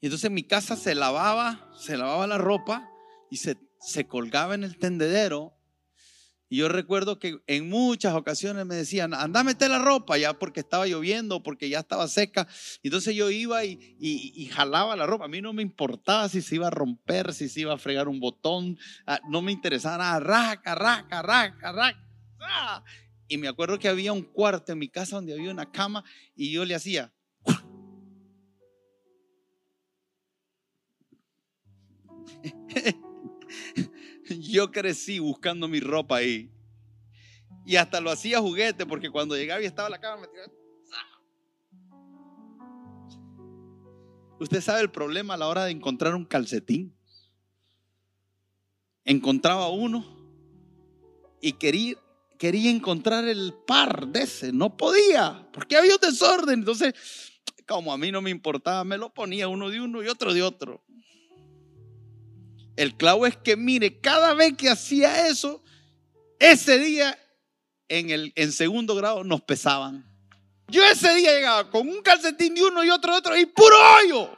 Y 0.00 0.06
entonces 0.06 0.26
en 0.26 0.34
mi 0.34 0.44
casa 0.44 0.76
se 0.76 0.94
lavaba, 0.94 1.70
se 1.78 1.96
lavaba 1.96 2.26
la 2.26 2.38
ropa 2.38 2.88
y 3.30 3.38
se, 3.38 3.56
se 3.80 4.06
colgaba 4.06 4.54
en 4.54 4.64
el 4.64 4.78
tendedero. 4.78 5.54
Y 6.48 6.58
yo 6.58 6.68
recuerdo 6.68 7.18
que 7.18 7.38
en 7.48 7.68
muchas 7.68 8.14
ocasiones 8.14 8.66
me 8.66 8.76
decían, 8.76 9.14
anda 9.14 9.40
a 9.40 9.68
la 9.68 9.78
ropa, 9.80 10.16
ya 10.16 10.38
porque 10.38 10.60
estaba 10.60 10.86
lloviendo, 10.86 11.42
porque 11.42 11.68
ya 11.68 11.80
estaba 11.80 12.06
seca. 12.06 12.46
Y 12.82 12.88
entonces 12.88 13.16
yo 13.16 13.30
iba 13.30 13.64
y, 13.64 13.96
y, 13.98 14.46
jalaba 14.46 14.94
la 14.94 15.06
ropa. 15.06 15.24
A 15.24 15.28
mí 15.28 15.40
no 15.40 15.52
me 15.52 15.62
importaba 15.62 16.28
si 16.28 16.42
se 16.42 16.54
iba 16.54 16.68
a 16.68 16.70
romper, 16.70 17.34
si 17.34 17.48
se 17.48 17.62
iba 17.62 17.74
a 17.74 17.78
fregar 17.78 18.06
un 18.06 18.20
botón. 18.20 18.78
Ah, 19.06 19.20
no 19.28 19.42
me 19.42 19.50
interesaba 19.50 19.98
nada. 19.98 20.20
Raca, 20.20 20.76
raca, 20.76 21.22
raca, 21.22 21.72
raca. 21.72 22.84
Y 23.28 23.38
me 23.38 23.48
acuerdo 23.48 23.78
que 23.78 23.88
había 23.88 24.12
un 24.12 24.22
cuarto 24.22 24.72
en 24.72 24.78
mi 24.78 24.88
casa 24.88 25.16
donde 25.16 25.32
había 25.32 25.50
una 25.50 25.70
cama 25.70 26.04
y 26.34 26.52
yo 26.52 26.64
le 26.64 26.74
hacía. 26.74 27.12
yo 34.40 34.70
crecí 34.70 35.18
buscando 35.18 35.68
mi 35.68 35.80
ropa 35.80 36.16
ahí. 36.16 36.50
Y 37.64 37.76
hasta 37.76 38.00
lo 38.00 38.10
hacía 38.10 38.40
juguete 38.40 38.86
porque 38.86 39.10
cuando 39.10 39.36
llegaba 39.36 39.60
y 39.60 39.66
estaba 39.66 39.90
la 39.90 40.00
cama 40.00 40.22
me 40.22 40.28
tiraba. 40.28 40.52
Usted 44.38 44.60
sabe 44.60 44.82
el 44.82 44.90
problema 44.90 45.34
a 45.34 45.36
la 45.36 45.48
hora 45.48 45.64
de 45.64 45.70
encontrar 45.70 46.14
un 46.14 46.24
calcetín. 46.24 46.94
Encontraba 49.04 49.70
uno 49.70 50.04
y 51.40 51.52
quería, 51.52 51.96
quería 52.38 52.70
encontrar 52.70 53.26
el 53.26 53.54
par 53.66 54.08
de 54.08 54.22
ese, 54.22 54.52
no 54.52 54.76
podía, 54.76 55.48
porque 55.52 55.76
había 55.76 55.94
un 55.94 56.00
desorden. 56.00 56.60
Entonces, 56.60 56.94
como 57.66 57.92
a 57.92 57.98
mí 57.98 58.12
no 58.12 58.22
me 58.22 58.30
importaba, 58.30 58.84
me 58.84 58.98
lo 58.98 59.12
ponía 59.12 59.48
uno 59.48 59.70
de 59.70 59.80
uno 59.80 60.02
y 60.02 60.08
otro 60.08 60.32
de 60.32 60.42
otro. 60.42 60.84
El 62.76 62.96
clavo 62.96 63.26
es 63.26 63.36
que, 63.36 63.56
mire, 63.56 64.00
cada 64.00 64.34
vez 64.34 64.56
que 64.56 64.68
hacía 64.68 65.28
eso, 65.28 65.62
ese 66.38 66.78
día 66.78 67.18
en, 67.88 68.10
el, 68.10 68.32
en 68.36 68.52
segundo 68.52 68.94
grado 68.94 69.24
nos 69.24 69.40
pesaban. 69.42 70.06
Yo 70.68 70.84
ese 70.84 71.14
día 71.14 71.32
llegaba 71.32 71.70
con 71.70 71.88
un 71.88 72.02
calcetín 72.02 72.54
de 72.54 72.64
uno 72.64 72.84
y 72.84 72.90
otro 72.90 73.12
de 73.12 73.18
otro 73.18 73.38
y 73.38 73.46
puro 73.46 73.76
hoyo. 73.96 74.36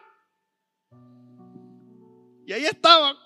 Y 2.47 2.53
ahí 2.53 2.65
estaba 2.65 3.17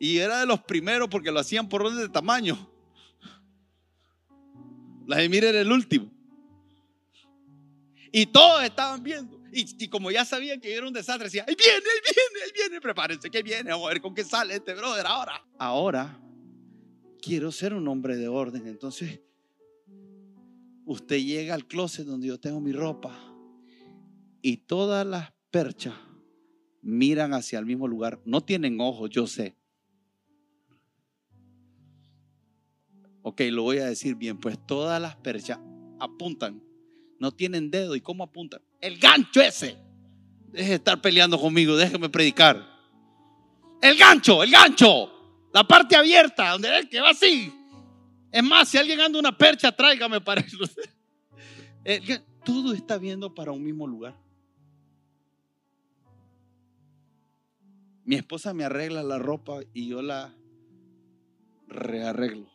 Y 0.00 0.18
era 0.18 0.40
de 0.40 0.46
los 0.46 0.60
primeros 0.62 1.08
porque 1.08 1.32
lo 1.32 1.40
hacían 1.40 1.68
por 1.68 1.82
orden 1.82 1.98
de 1.98 2.08
tamaño. 2.08 2.56
Vladimir 5.06 5.44
era 5.44 5.60
el 5.60 5.72
último. 5.72 6.10
Y 8.12 8.26
todos 8.26 8.62
estaban 8.62 9.02
viendo. 9.02 9.38
Y, 9.52 9.88
como 9.88 10.10
ya 10.10 10.24
sabían 10.24 10.60
que 10.60 10.74
era 10.74 10.86
un 10.86 10.92
desastre, 10.92 11.24
decían, 11.24 11.46
ahí 11.48 11.56
viene, 11.56 11.72
ahí 11.72 12.14
viene, 12.14 12.44
ahí 12.44 12.52
viene, 12.54 12.80
prepárense 12.80 13.30
que 13.30 13.42
viene, 13.42 13.70
vamos 13.70 13.86
a 13.86 13.88
ver 13.88 14.02
con 14.02 14.14
qué 14.14 14.22
sale 14.22 14.54
este 14.54 14.74
brother 14.74 15.06
ahora. 15.06 15.42
Ahora 15.58 16.20
quiero 17.20 17.50
ser 17.50 17.72
un 17.74 17.88
hombre 17.88 18.16
de 18.16 18.28
orden. 18.28 18.66
Entonces, 18.66 19.20
usted 20.84 21.16
llega 21.16 21.54
al 21.54 21.66
closet 21.66 22.06
donde 22.06 22.28
yo 22.28 22.38
tengo 22.38 22.60
mi 22.60 22.72
ropa 22.72 23.18
y 24.42 24.58
todas 24.58 25.06
las 25.06 25.32
perchas 25.50 25.94
miran 26.82 27.34
hacia 27.34 27.58
el 27.58 27.66
mismo 27.66 27.88
lugar. 27.88 28.20
No 28.24 28.40
tienen 28.40 28.80
ojos, 28.80 29.10
yo 29.10 29.26
sé. 29.26 29.56
Ok, 33.22 33.42
lo 33.50 33.62
voy 33.62 33.78
a 33.78 33.86
decir 33.86 34.14
bien, 34.14 34.38
pues 34.38 34.58
todas 34.66 35.00
las 35.02 35.16
perchas 35.16 35.58
apuntan, 36.00 36.62
no 37.18 37.32
tienen 37.32 37.70
dedo. 37.70 37.94
¿Y 37.94 38.00
cómo 38.00 38.24
apuntan? 38.24 38.62
El 38.80 38.98
gancho 38.98 39.40
ese. 39.40 39.76
Deje 40.46 40.68
de 40.70 40.74
estar 40.76 41.00
peleando 41.00 41.38
conmigo, 41.38 41.76
déjeme 41.76 42.08
predicar. 42.08 42.64
El 43.82 43.98
gancho, 43.98 44.42
el 44.42 44.50
gancho. 44.50 45.12
La 45.52 45.64
parte 45.64 45.96
abierta, 45.96 46.52
donde 46.52 46.78
es 46.78 46.86
que 46.86 47.00
va 47.00 47.10
así. 47.10 47.52
Es 48.30 48.42
más, 48.42 48.68
si 48.68 48.78
alguien 48.78 49.00
anda 49.00 49.18
una 49.18 49.36
percha, 49.36 49.72
tráigame 49.72 50.20
para 50.20 50.40
eso. 51.84 52.24
Todo 52.44 52.72
está 52.72 52.96
viendo 52.98 53.34
para 53.34 53.52
un 53.52 53.62
mismo 53.62 53.86
lugar. 53.86 54.16
Mi 58.08 58.14
esposa 58.14 58.54
me 58.54 58.64
arregla 58.64 59.02
la 59.02 59.18
ropa 59.18 59.60
y 59.74 59.86
yo 59.86 60.00
la 60.00 60.34
rearreglo. 61.66 62.48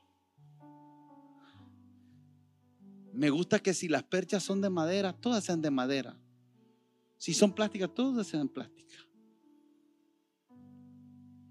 Me 3.13 3.29
gusta 3.29 3.59
que 3.59 3.75
si 3.75 3.87
las 3.87 4.01
perchas 4.01 4.41
son 4.41 4.61
de 4.61 4.71
madera, 4.71 5.13
todas 5.13 5.43
sean 5.43 5.61
de 5.61 5.69
madera. 5.69 6.19
Si 7.17 7.35
son 7.35 7.53
plásticas, 7.53 7.93
todas 7.93 8.25
sean 8.25 8.49
plásticas. 8.49 9.07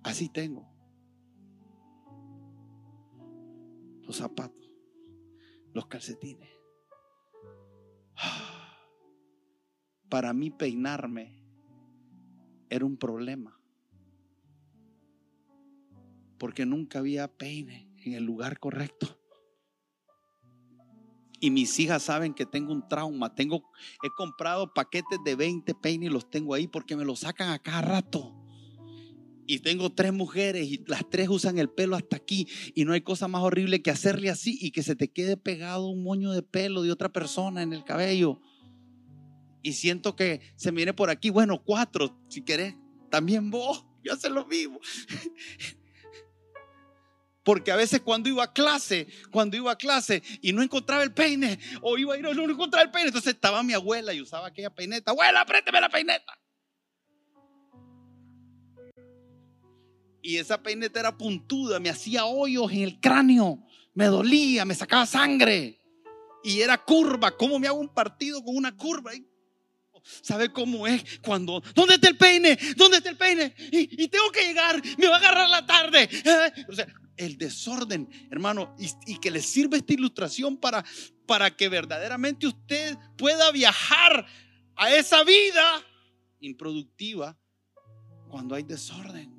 Así 0.03 0.29
tengo. 0.29 0.69
Los 4.03 4.17
zapatos, 4.17 4.69
los 5.73 5.87
calcetines. 5.87 6.51
Para 10.11 10.33
mí 10.33 10.51
peinarme 10.51 11.41
era 12.69 12.85
un 12.85 12.97
problema. 12.97 13.62
Porque 16.43 16.67
nunca 16.67 16.99
había 16.99 17.29
peine 17.29 17.89
en 18.05 18.15
el 18.15 18.25
lugar 18.25 18.59
correcto. 18.59 19.17
Y 21.39 21.53
mis 21.53 21.79
hijas 21.79 22.03
saben 22.03 22.35
que 22.35 22.47
tengo 22.47 22.73
un 22.73 22.89
trauma. 22.89 23.33
Tengo, 23.33 23.63
he 24.03 24.11
comprado 24.17 24.75
paquetes 24.75 25.21
de 25.25 25.37
20 25.37 25.73
peines 25.77 26.11
y 26.11 26.13
los 26.13 26.29
tengo 26.29 26.55
ahí 26.55 26.67
porque 26.67 26.97
me 26.97 27.05
los 27.05 27.21
sacan 27.21 27.51
a 27.51 27.61
cada 27.61 27.83
rato. 27.83 28.35
Y 29.47 29.61
tengo 29.61 29.93
tres 29.93 30.13
mujeres 30.13 30.67
y 30.67 30.83
las 30.89 31.09
tres 31.09 31.29
usan 31.29 31.59
el 31.59 31.71
pelo 31.71 31.95
hasta 31.95 32.17
aquí. 32.17 32.49
Y 32.75 32.87
no 32.87 32.93
hay 32.93 33.03
cosa 33.03 33.29
más 33.29 33.43
horrible 33.45 33.81
que 33.81 33.93
hacerle 33.93 34.29
así 34.29 34.59
y 34.61 34.73
que 34.73 34.83
se 34.83 34.97
te 34.97 35.13
quede 35.13 35.37
pegado 35.37 35.87
un 35.87 36.03
moño 36.03 36.33
de 36.33 36.43
pelo 36.43 36.83
de 36.83 36.91
otra 36.91 37.13
persona 37.13 37.63
en 37.63 37.73
el 37.73 37.85
cabello. 37.85 38.41
Y 39.63 39.75
siento 39.75 40.17
que 40.17 40.41
se 40.57 40.73
viene 40.73 40.93
por 40.93 41.09
aquí. 41.09 41.31
Bueno, 41.31 41.63
cuatro, 41.63 42.21
si 42.29 42.43
querés, 42.43 42.75
también 43.13 43.49
vos. 43.53 43.87
Yo 44.03 44.13
hacer 44.13 44.33
lo 44.33 44.45
mismo. 44.45 44.81
Porque 47.45 47.73
a 47.73 47.77
veces 47.77 48.01
cuando 48.01 48.29
iba 48.29 48.45
a 48.45 48.53
clase, 48.53 49.09
cuando 49.31 49.57
iba 49.57 49.73
a 49.73 49.77
clase 49.77 50.23
y 50.41 50.53
no 50.53 50.63
encontraba 50.63 51.03
el 51.03 51.13
peine, 51.13 51.59
o 51.81 51.99
iba 51.99 52.15
a 52.15 52.19
ir 52.19 52.27
a 52.27 52.35
no 52.35 52.45
encontraba 52.45 52.85
el 52.85 52.91
peine, 52.91 53.09
entonces 53.09 53.35
estaba 53.35 53.63
mi 53.63 53.73
abuela 53.73 54.13
y 54.13 54.21
usaba 54.21 54.49
aquella 54.49 54.71
peineta. 54.71 55.11
Abuela, 55.11 55.45
présteme 55.45 55.81
la 55.81 55.89
peineta. 55.89 56.39
Y 60.23 60.37
esa 60.37 60.63
peineta 60.63 61.01
era 61.01 61.19
puntuda, 61.19 61.81
me 61.81 61.91
hacía 61.91 62.27
hoyos 62.27 62.71
en 62.71 62.83
el 62.83 63.01
cráneo, 63.01 63.59
me 63.93 64.07
dolía, 64.07 64.65
me 64.65 64.75
sacaba 64.75 65.05
sangre. 65.05 65.81
Y 66.45 66.61
era 66.61 66.79
curva. 66.79 67.37
¿Cómo 67.37 67.59
me 67.59 67.67
hago 67.67 67.79
un 67.79 67.93
partido 67.93 68.43
con 68.43 68.57
una 68.57 68.77
curva? 68.77 69.13
¿Sabe 70.21 70.53
cómo 70.53 70.87
es 70.87 71.05
cuando, 71.23 71.63
¿dónde 71.75 71.95
está 71.95 72.09
el 72.09 72.17
peine? 72.17 72.59
¿Dónde 72.77 72.99
está 72.99 73.11
el 73.11 73.17
peine? 73.17 73.55
Y, 73.71 74.09
tengo 74.09 74.31
que 74.33 74.47
llegar, 74.47 74.81
me 74.99 75.07
va 75.07 75.17
a 75.17 75.19
agarrar 75.19 75.49
la 75.49 75.67
tarde. 75.67 76.09
O 76.69 76.75
sea, 76.75 76.87
el 77.25 77.39
desorden, 77.39 78.09
hermano, 78.31 78.75
y, 78.79 79.19
que 79.19 79.31
le 79.31 79.41
sirva 79.41 79.77
esta 79.77 79.93
ilustración 79.93 80.57
para, 80.57 80.85
para 81.27 81.55
que 81.57 81.69
verdaderamente 81.69 82.47
usted 82.47 82.97
pueda 83.17 83.51
viajar 83.53 84.27
a 84.77 84.95
esa 84.95 85.25
vida 85.25 85.83
improductiva 86.41 87.39
cuando 88.29 88.55
hay 88.55 88.65
desorden. 88.65 89.33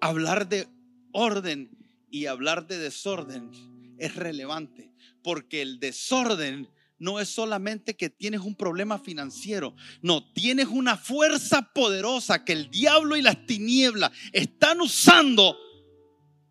Hablar 0.00 0.48
de 0.48 0.68
orden 1.12 1.70
y 2.10 2.26
hablar 2.26 2.66
de 2.66 2.78
desorden 2.78 3.50
es 3.98 4.16
relevante, 4.16 4.92
porque 5.22 5.62
el 5.62 5.78
desorden 5.80 6.68
no 6.98 7.20
es 7.20 7.28
solamente 7.28 7.96
que 7.96 8.10
tienes 8.10 8.40
un 8.40 8.54
problema 8.54 8.98
financiero, 8.98 9.74
no, 10.00 10.32
tienes 10.32 10.68
una 10.68 10.96
fuerza 10.96 11.72
poderosa 11.72 12.44
que 12.44 12.52
el 12.52 12.70
diablo 12.70 13.16
y 13.16 13.22
las 13.22 13.46
tinieblas 13.46 14.12
están 14.32 14.80
usando 14.80 15.56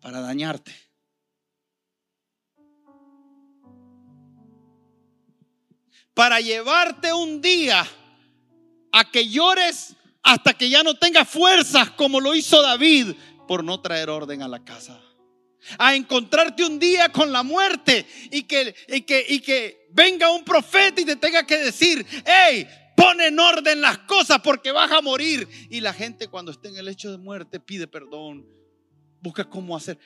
para 0.00 0.20
dañarte. 0.20 0.74
Para 6.12 6.40
llevarte 6.40 7.12
un 7.12 7.40
día 7.40 7.84
a 8.92 9.10
que 9.10 9.28
llores 9.28 9.96
hasta 10.22 10.54
que 10.54 10.70
ya 10.70 10.82
no 10.82 10.94
tengas 10.94 11.28
fuerzas 11.28 11.90
como 11.90 12.20
lo 12.20 12.34
hizo 12.34 12.62
David 12.62 13.14
por 13.48 13.64
no 13.64 13.80
traer 13.80 14.10
orden 14.10 14.42
a 14.42 14.48
la 14.48 14.64
casa 14.64 15.00
a 15.78 15.94
encontrarte 15.94 16.64
un 16.64 16.78
día 16.78 17.10
con 17.10 17.32
la 17.32 17.42
muerte 17.42 18.06
y 18.30 18.42
que, 18.42 18.74
y 18.88 19.02
que, 19.02 19.24
y 19.28 19.40
que 19.40 19.88
venga 19.92 20.30
un 20.30 20.44
profeta 20.44 21.00
y 21.00 21.04
te 21.04 21.16
tenga 21.16 21.46
que 21.46 21.58
decir, 21.58 22.04
hey, 22.26 22.66
pon 22.96 23.20
en 23.20 23.38
orden 23.38 23.80
las 23.80 23.98
cosas 23.98 24.40
porque 24.42 24.72
vas 24.72 24.90
a 24.90 25.00
morir. 25.00 25.48
Y 25.70 25.80
la 25.80 25.92
gente 25.92 26.28
cuando 26.28 26.52
está 26.52 26.68
en 26.68 26.76
el 26.76 26.88
hecho 26.88 27.10
de 27.10 27.18
muerte 27.18 27.60
pide 27.60 27.86
perdón, 27.86 28.46
busca 29.20 29.48
cómo 29.48 29.76
hacer. 29.76 29.98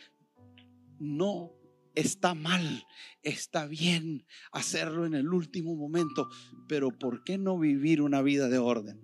No 0.99 1.53
está 1.95 2.35
mal, 2.35 2.87
está 3.23 3.67
bien 3.67 4.25
hacerlo 4.53 5.07
en 5.07 5.15
el 5.15 5.33
último 5.33 5.75
momento, 5.75 6.29
pero 6.69 6.91
¿por 6.91 7.25
qué 7.25 7.39
no 7.39 7.59
vivir 7.59 8.03
una 8.03 8.23
vida 8.23 8.49
de 8.49 8.59
orden? 8.59 9.01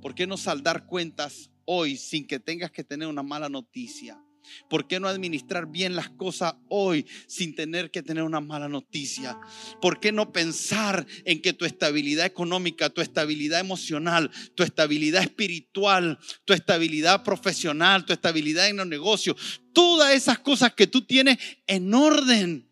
¿Por 0.00 0.14
qué 0.14 0.26
no 0.26 0.36
saldar 0.36 0.86
cuentas 0.86 1.50
hoy 1.64 1.96
sin 1.96 2.26
que 2.26 2.40
tengas 2.40 2.70
que 2.70 2.84
tener 2.84 3.08
una 3.08 3.22
mala 3.22 3.48
noticia? 3.48 4.22
¿Por 4.68 4.86
qué 4.86 5.00
no 5.00 5.08
administrar 5.08 5.66
bien 5.66 5.94
las 5.94 6.10
cosas 6.10 6.54
hoy 6.68 7.06
sin 7.26 7.54
tener 7.54 7.90
que 7.90 8.02
tener 8.02 8.22
una 8.22 8.40
mala 8.40 8.68
noticia? 8.68 9.38
¿Por 9.80 10.00
qué 10.00 10.12
no 10.12 10.32
pensar 10.32 11.06
en 11.24 11.40
que 11.40 11.52
tu 11.52 11.64
estabilidad 11.64 12.26
económica, 12.26 12.90
tu 12.90 13.00
estabilidad 13.00 13.60
emocional, 13.60 14.30
tu 14.54 14.62
estabilidad 14.62 15.22
espiritual, 15.22 16.18
tu 16.44 16.52
estabilidad 16.52 17.22
profesional, 17.22 18.04
tu 18.04 18.12
estabilidad 18.12 18.68
en 18.68 18.78
los 18.78 18.86
negocios, 18.86 19.60
todas 19.72 20.14
esas 20.14 20.38
cosas 20.38 20.74
que 20.74 20.86
tú 20.86 21.02
tienes 21.02 21.38
en 21.66 21.92
orden? 21.94 22.71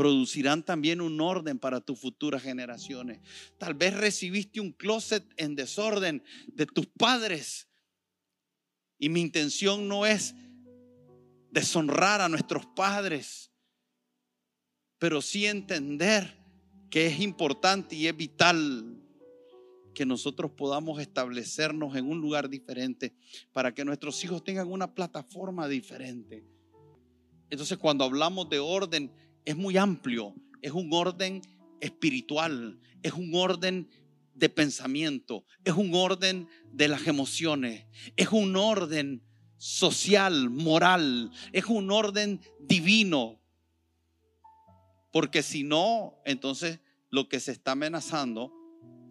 Producirán 0.00 0.62
también 0.62 1.02
un 1.02 1.20
orden 1.20 1.58
para 1.58 1.82
tus 1.82 2.00
futuras 2.00 2.42
generaciones. 2.42 3.20
Tal 3.58 3.74
vez 3.74 3.94
recibiste 3.94 4.58
un 4.58 4.72
closet 4.72 5.22
en 5.36 5.54
desorden 5.54 6.22
de 6.46 6.64
tus 6.64 6.86
padres. 6.86 7.68
Y 8.98 9.10
mi 9.10 9.20
intención 9.20 9.88
no 9.88 10.06
es 10.06 10.34
deshonrar 11.50 12.22
a 12.22 12.30
nuestros 12.30 12.64
padres, 12.64 13.50
pero 14.96 15.20
sí 15.20 15.44
entender 15.44 16.34
que 16.88 17.04
es 17.04 17.20
importante 17.20 17.94
y 17.94 18.06
es 18.06 18.16
vital 18.16 19.02
que 19.94 20.06
nosotros 20.06 20.50
podamos 20.52 20.98
establecernos 20.98 21.94
en 21.94 22.08
un 22.08 22.22
lugar 22.22 22.48
diferente 22.48 23.12
para 23.52 23.74
que 23.74 23.84
nuestros 23.84 24.24
hijos 24.24 24.42
tengan 24.44 24.72
una 24.72 24.94
plataforma 24.94 25.68
diferente. 25.68 26.42
Entonces 27.50 27.76
cuando 27.76 28.04
hablamos 28.04 28.48
de 28.48 28.60
orden, 28.60 29.12
es 29.44 29.56
muy 29.56 29.76
amplio, 29.76 30.34
es 30.62 30.72
un 30.72 30.92
orden 30.92 31.42
espiritual, 31.80 32.80
es 33.02 33.12
un 33.12 33.34
orden 33.34 33.88
de 34.34 34.48
pensamiento, 34.48 35.44
es 35.64 35.74
un 35.74 35.94
orden 35.94 36.48
de 36.72 36.88
las 36.88 37.06
emociones, 37.06 37.86
es 38.16 38.32
un 38.32 38.56
orden 38.56 39.22
social, 39.56 40.50
moral, 40.50 41.30
es 41.52 41.66
un 41.66 41.90
orden 41.90 42.40
divino. 42.58 43.40
Porque 45.12 45.42
si 45.42 45.62
no, 45.62 46.20
entonces 46.24 46.80
lo 47.10 47.28
que 47.28 47.40
se 47.40 47.52
está 47.52 47.72
amenazando 47.72 48.54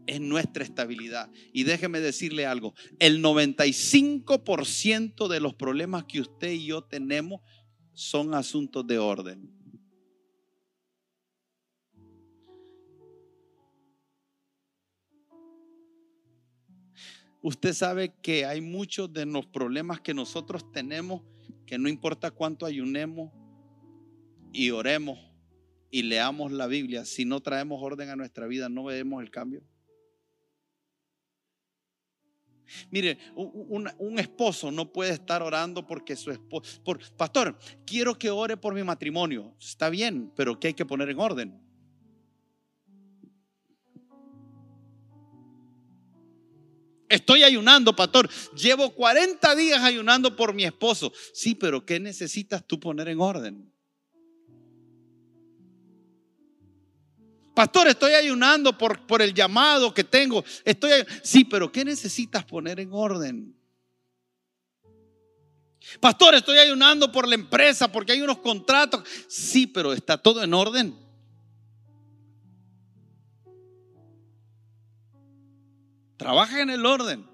es 0.08 0.20
nuestra 0.20 0.64
estabilidad. 0.64 1.30
Y 1.54 1.66
déjeme 1.66 2.00
decirle 2.00 2.48
algo, 2.48 2.74
el 2.98 3.24
95% 3.24 5.28
de 5.28 5.40
los 5.40 5.54
problemas 5.54 6.06
que 6.06 6.22
usted 6.22 6.52
y 6.52 6.66
yo 6.66 6.84
tenemos 6.84 7.42
son 7.94 8.34
asuntos 8.34 8.88
de 8.88 8.98
orden. 8.98 9.59
Usted 17.42 17.74
sabe 17.74 18.14
que 18.22 18.46
hay 18.46 18.62
muchos 18.62 19.12
de 19.14 19.26
los 19.26 19.46
problemas 19.46 20.02
que 20.02 20.14
nosotros 20.14 20.72
tenemos 20.72 21.22
que 21.70 21.78
no 21.78 21.88
importa 21.88 22.32
cuánto 22.32 22.66
ayunemos 22.66 23.32
y 24.52 24.72
oremos 24.72 25.20
y 25.92 26.02
leamos 26.02 26.52
la 26.52 26.66
Biblia, 26.66 27.06
si 27.06 27.26
no 27.26 27.42
traemos 27.42 27.80
orden 27.82 28.10
a 28.10 28.16
nuestra 28.16 28.48
vida, 28.48 28.70
no 28.70 28.86
vemos 28.86 29.22
el 29.22 29.30
cambio. 29.30 29.64
Mire, 32.90 33.20
un, 33.36 34.18
esposo 34.18 34.72
no 34.72 34.92
puede 34.92 35.12
estar 35.12 35.44
orando 35.44 35.86
porque 35.86 36.16
su 36.16 36.32
esposo, 36.32 36.84
por, 36.84 37.00
pastor, 37.16 37.58
quiero 37.86 38.18
que 38.18 38.32
ore 38.32 38.58
por 38.58 38.74
mi 38.74 38.84
matrimonio. 38.84 39.56
Está 39.60 39.90
bien, 39.90 40.32
pero 40.36 40.60
¿qué 40.60 40.70
hay 40.70 40.74
que 40.74 40.86
poner 40.86 41.10
en 41.10 41.20
orden? 41.20 41.69
Estoy 47.10 47.44
ayunando, 47.44 47.96
pastor. 47.96 48.30
Llevo 48.56 48.92
40 48.92 49.56
días 49.56 49.82
ayunando 49.82 50.36
por 50.36 50.54
mi 50.54 50.64
esposo. 50.64 51.12
Sí, 51.34 51.56
pero 51.56 51.84
¿qué 51.84 52.00
necesitas 52.00 52.66
tú 52.66 52.80
poner 52.80 53.08
en 53.08 53.20
orden? 53.20 53.74
Pastor, 57.56 57.88
estoy 57.88 58.14
ayunando 58.14 58.78
por, 58.78 59.06
por 59.08 59.22
el 59.24 59.34
llamado 59.34 59.92
que 59.94 60.04
tengo. 60.04 60.46
Estoy, 60.64 60.92
sí, 61.24 61.44
pero 61.44 61.72
¿qué 61.72 61.84
necesitas 61.84 62.46
poner 62.46 62.80
en 62.80 62.94
orden? 62.94 63.56
Pastor, 66.00 66.36
estoy 66.36 66.60
ayunando 66.60 67.12
por 67.12 67.28
la 67.28 67.36
empresa 67.36 67.92
porque 67.92 68.12
hay 68.12 68.22
unos 68.22 68.38
contratos. 68.38 69.04
Sí, 69.28 69.66
pero 69.66 69.94
¿está 69.94 70.18
todo 70.18 70.44
en 70.44 70.54
orden? 70.54 71.09
Trabaja 76.20 76.62
en 76.62 76.70
el 76.70 76.86
orden. 76.86 77.26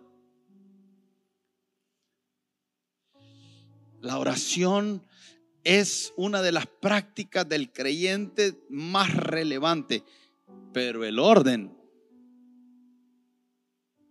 La 4.00 4.20
oración 4.20 5.04
es 5.64 6.14
una 6.16 6.44
de 6.44 6.52
las 6.52 6.68
prácticas 6.68 7.50
del 7.50 7.74
creyente 7.74 8.64
más 8.70 9.12
relevante, 9.12 10.04
pero 10.72 11.04
el 11.04 11.18
orden 11.18 11.76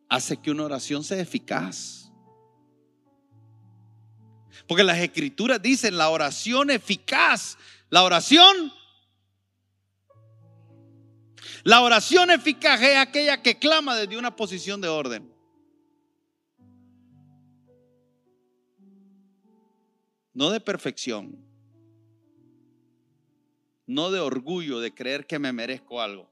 hace 0.09 0.39
que 0.39 0.51
una 0.51 0.65
oración 0.65 1.05
sea 1.05 1.21
eficaz. 1.21 2.11
Porque 4.67 4.83
las 4.83 4.99
escrituras 4.99 5.63
dicen 5.63 5.97
la 5.97 6.09
oración 6.09 6.71
eficaz, 6.71 7.59
la 7.91 8.03
oración 8.03 8.73
la 11.65 11.81
oración 11.83 12.31
eficaz 12.31 12.81
es 12.83 12.97
aquella 12.97 13.43
que 13.43 13.59
clama 13.59 13.97
desde 13.97 14.17
una 14.17 14.37
posición 14.37 14.81
de 14.81 14.89
orden. 14.89 15.33
No 20.33 20.51
de 20.51 20.61
perfección. 20.61 21.45
no 23.87 24.11
de 24.11 24.21
orgullo, 24.21 24.81
de 24.81 24.95
creer 24.95 25.27
que 25.27 25.39
me 25.39 25.53
merezco 25.53 26.01
algo. 26.01 26.31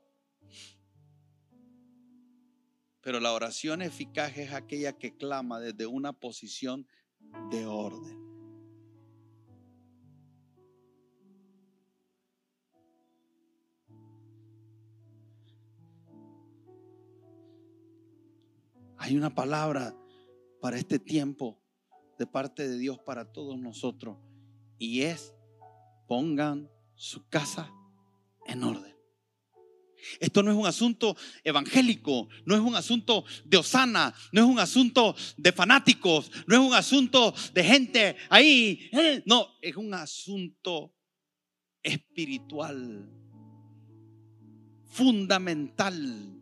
Pero 3.03 3.21
la 3.21 3.33
oración 3.33 3.83
eficaz 3.83 4.37
es 4.39 4.53
aquella 4.53 4.93
que 4.93 5.17
clama 5.17 5.61
desde 5.61 5.87
una 5.87 6.13
posición 6.13 6.87
de 7.51 7.67
orden. 7.67 8.32
Hay 19.03 19.17
una 19.17 19.35
palabra 19.35 19.97
para 20.61 20.79
este 20.79 21.01
tiempo 21.01 21.61
de 22.21 22.25
parte 22.25 22.69
de 22.69 22.79
Dios 22.79 23.01
para 23.01 23.33
todos 23.33 23.59
nosotros 23.59 24.17
y 24.79 25.01
es 25.03 25.35
pongan 26.07 26.71
su 26.95 27.29
casa 27.29 27.69
en 28.47 28.63
orden. 28.63 28.97
Esto 30.21 30.45
no 30.45 30.53
es 30.53 30.57
un 30.57 30.67
asunto 30.67 31.17
evangélico, 31.43 32.29
no 32.47 32.55
es 32.55 32.61
un 32.61 32.77
asunto 32.77 33.25
de 33.45 33.57
Osana, 33.57 34.15
no 34.31 34.43
es 34.43 34.47
un 34.47 34.61
asunto 34.61 35.17
de 35.37 35.51
fanáticos, 35.51 36.31
no 36.47 36.55
es 36.55 36.61
un 36.61 36.75
asunto 36.75 37.35
de 37.55 37.65
gente 37.65 38.17
ahí. 38.31 38.89
Eh, 38.93 39.25
no, 39.27 39.49
es 39.61 39.75
un 39.75 39.95
asunto 39.95 40.95
espiritual, 41.83 43.11
fundamental. 44.87 46.39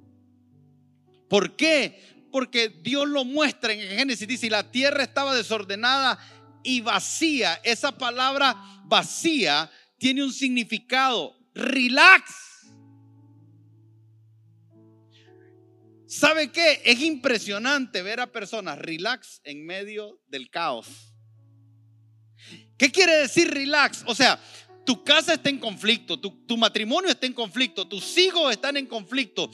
¿Por 1.26 1.56
qué? 1.56 2.19
Porque 2.30 2.68
Dios 2.68 3.08
lo 3.08 3.24
muestra 3.24 3.72
en 3.72 3.80
Génesis. 3.80 4.26
Dice, 4.26 4.46
y 4.46 4.50
la 4.50 4.70
tierra 4.70 5.02
estaba 5.02 5.34
desordenada 5.34 6.18
y 6.62 6.80
vacía. 6.80 7.60
Esa 7.64 7.96
palabra 7.96 8.56
vacía 8.84 9.70
tiene 9.98 10.24
un 10.24 10.32
significado. 10.32 11.36
Relax. 11.54 12.50
¿Sabe 16.06 16.50
qué? 16.50 16.82
Es 16.84 17.00
impresionante 17.00 18.02
ver 18.02 18.20
a 18.20 18.32
personas 18.32 18.78
relax 18.78 19.40
en 19.44 19.64
medio 19.64 20.20
del 20.26 20.50
caos. 20.50 21.14
¿Qué 22.76 22.90
quiere 22.90 23.14
decir 23.16 23.48
relax? 23.50 24.02
O 24.06 24.14
sea, 24.14 24.40
tu 24.90 25.04
casa 25.04 25.34
está 25.34 25.48
en 25.50 25.60
conflicto, 25.60 26.18
tu, 26.18 26.56
matrimonio 26.56 27.12
está 27.12 27.24
en 27.24 27.32
conflicto, 27.32 27.86
tus 27.86 28.18
hijos 28.18 28.50
están 28.50 28.76
en 28.76 28.88
conflicto, 28.88 29.48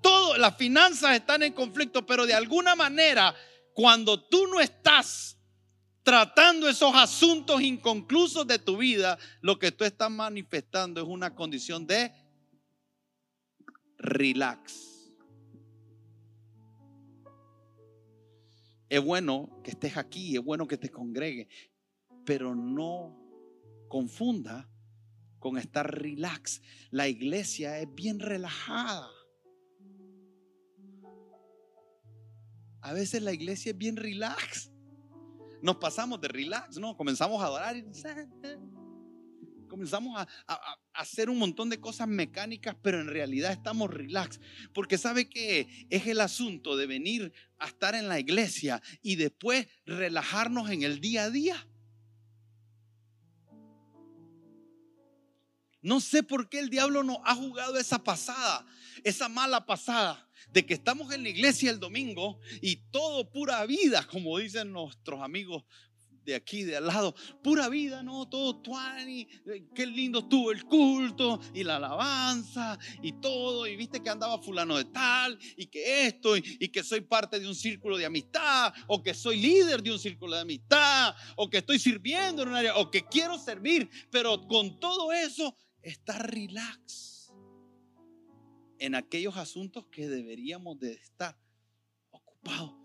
todo, 0.00 0.36
las 0.38 0.56
finanzas 0.56 1.14
están 1.14 1.44
en 1.44 1.52
conflicto, 1.52 2.04
pero 2.04 2.26
de 2.26 2.34
alguna 2.34 2.74
manera, 2.74 3.32
cuando 3.74 4.20
tú 4.20 4.48
no 4.48 4.58
estás 4.58 5.38
tratando 6.02 6.68
esos 6.68 6.92
asuntos 6.96 7.62
inconclusos 7.62 8.44
de 8.44 8.58
tu 8.58 8.76
vida, 8.76 9.16
lo 9.40 9.56
que 9.56 9.70
tú 9.70 9.84
estás 9.84 10.10
manifestando 10.10 11.00
es 11.00 11.06
una 11.06 11.32
condición 11.32 11.86
de 11.86 12.12
relax. 13.98 15.12
Es 18.88 19.00
bueno 19.00 19.60
que 19.62 19.70
estés 19.70 19.96
aquí, 19.96 20.34
es 20.34 20.42
bueno 20.42 20.66
que 20.66 20.76
te 20.76 20.90
congregue, 20.90 21.48
pero 22.24 22.56
no 22.56 23.16
confunda 23.86 24.68
con 25.42 25.58
estar 25.58 26.00
relax. 26.00 26.62
La 26.90 27.08
iglesia 27.08 27.80
es 27.80 27.92
bien 27.92 28.20
relajada. 28.20 29.10
A 32.80 32.92
veces 32.92 33.22
la 33.22 33.32
iglesia 33.32 33.72
es 33.72 33.78
bien 33.78 33.96
relax. 33.96 34.70
Nos 35.60 35.76
pasamos 35.76 36.20
de 36.20 36.28
relax, 36.28 36.78
¿no? 36.78 36.96
Comenzamos 36.96 37.42
a 37.42 37.46
adorar 37.46 37.76
y 37.76 37.84
comenzamos 39.68 40.16
a, 40.16 40.28
a, 40.46 40.78
hacer 40.94 41.28
un 41.28 41.38
montón 41.38 41.70
de 41.70 41.80
cosas 41.80 42.06
mecánicas, 42.06 42.76
pero 42.80 43.00
en 43.00 43.08
realidad 43.08 43.50
estamos 43.50 43.90
relax. 43.90 44.38
Porque 44.72 44.96
sabe 44.96 45.28
que 45.28 45.86
es 45.90 46.06
el 46.06 46.20
asunto 46.20 46.76
de 46.76 46.86
venir 46.86 47.32
a 47.58 47.66
estar 47.66 47.96
en 47.96 48.06
la 48.06 48.20
iglesia 48.20 48.80
y 49.02 49.16
después 49.16 49.66
relajarnos 49.86 50.70
en 50.70 50.82
el 50.82 51.00
día 51.00 51.24
a 51.24 51.30
día. 51.30 51.66
No 55.82 56.00
sé 56.00 56.22
por 56.22 56.48
qué 56.48 56.60
el 56.60 56.70
diablo 56.70 57.02
nos 57.02 57.18
ha 57.24 57.34
jugado 57.34 57.76
esa 57.76 58.02
pasada, 58.02 58.64
esa 59.02 59.28
mala 59.28 59.66
pasada, 59.66 60.28
de 60.52 60.64
que 60.64 60.74
estamos 60.74 61.12
en 61.12 61.24
la 61.24 61.28
iglesia 61.28 61.70
el 61.70 61.80
domingo 61.80 62.38
y 62.60 62.76
todo 62.90 63.30
pura 63.30 63.66
vida, 63.66 64.06
como 64.06 64.38
dicen 64.38 64.72
nuestros 64.72 65.20
amigos 65.20 65.64
de 66.24 66.34
aquí, 66.36 66.62
de 66.62 66.76
al 66.76 66.86
lado, 66.86 67.14
pura 67.42 67.68
vida, 67.68 68.02
¿no? 68.02 68.28
Todo 68.28 68.56
tuani, 68.62 69.26
eh, 69.46 69.64
qué 69.74 69.86
lindo 69.86 70.20
estuvo 70.20 70.52
el 70.52 70.64
culto 70.64 71.40
y 71.52 71.64
la 71.64 71.76
alabanza 71.76 72.78
y 73.02 73.14
todo, 73.14 73.66
y 73.66 73.74
viste 73.76 74.00
que 74.00 74.10
andaba 74.10 74.38
fulano 74.38 74.76
de 74.76 74.84
tal, 74.84 75.36
y 75.56 75.66
que 75.66 76.06
esto, 76.06 76.36
y, 76.36 76.58
y, 76.60 76.68
que 76.68 76.84
soy 76.84 77.00
parte 77.00 77.40
de 77.40 77.48
un 77.48 77.54
círculo 77.54 77.96
de 77.98 78.06
amistad, 78.06 78.72
o 78.86 79.02
que 79.02 79.14
soy 79.14 79.40
líder 79.40 79.82
de 79.82 79.92
un 79.92 79.98
círculo 79.98 80.36
de 80.36 80.42
amistad, 80.42 81.14
o 81.36 81.50
que 81.50 81.58
estoy 81.58 81.78
sirviendo 81.78 82.42
en 82.42 82.50
un 82.50 82.54
área, 82.54 82.76
o 82.76 82.90
que 82.90 83.04
quiero 83.04 83.36
servir, 83.38 83.90
pero 84.10 84.46
con 84.46 84.78
todo 84.78 85.12
eso 85.12 85.56
estar 85.82 86.30
relax 86.30 87.32
en 88.78 88.94
aquellos 88.94 89.36
asuntos 89.36 89.86
que 89.86 90.08
deberíamos 90.08 90.78
de 90.78 90.92
estar 90.92 91.38
ocupados. 92.10 92.81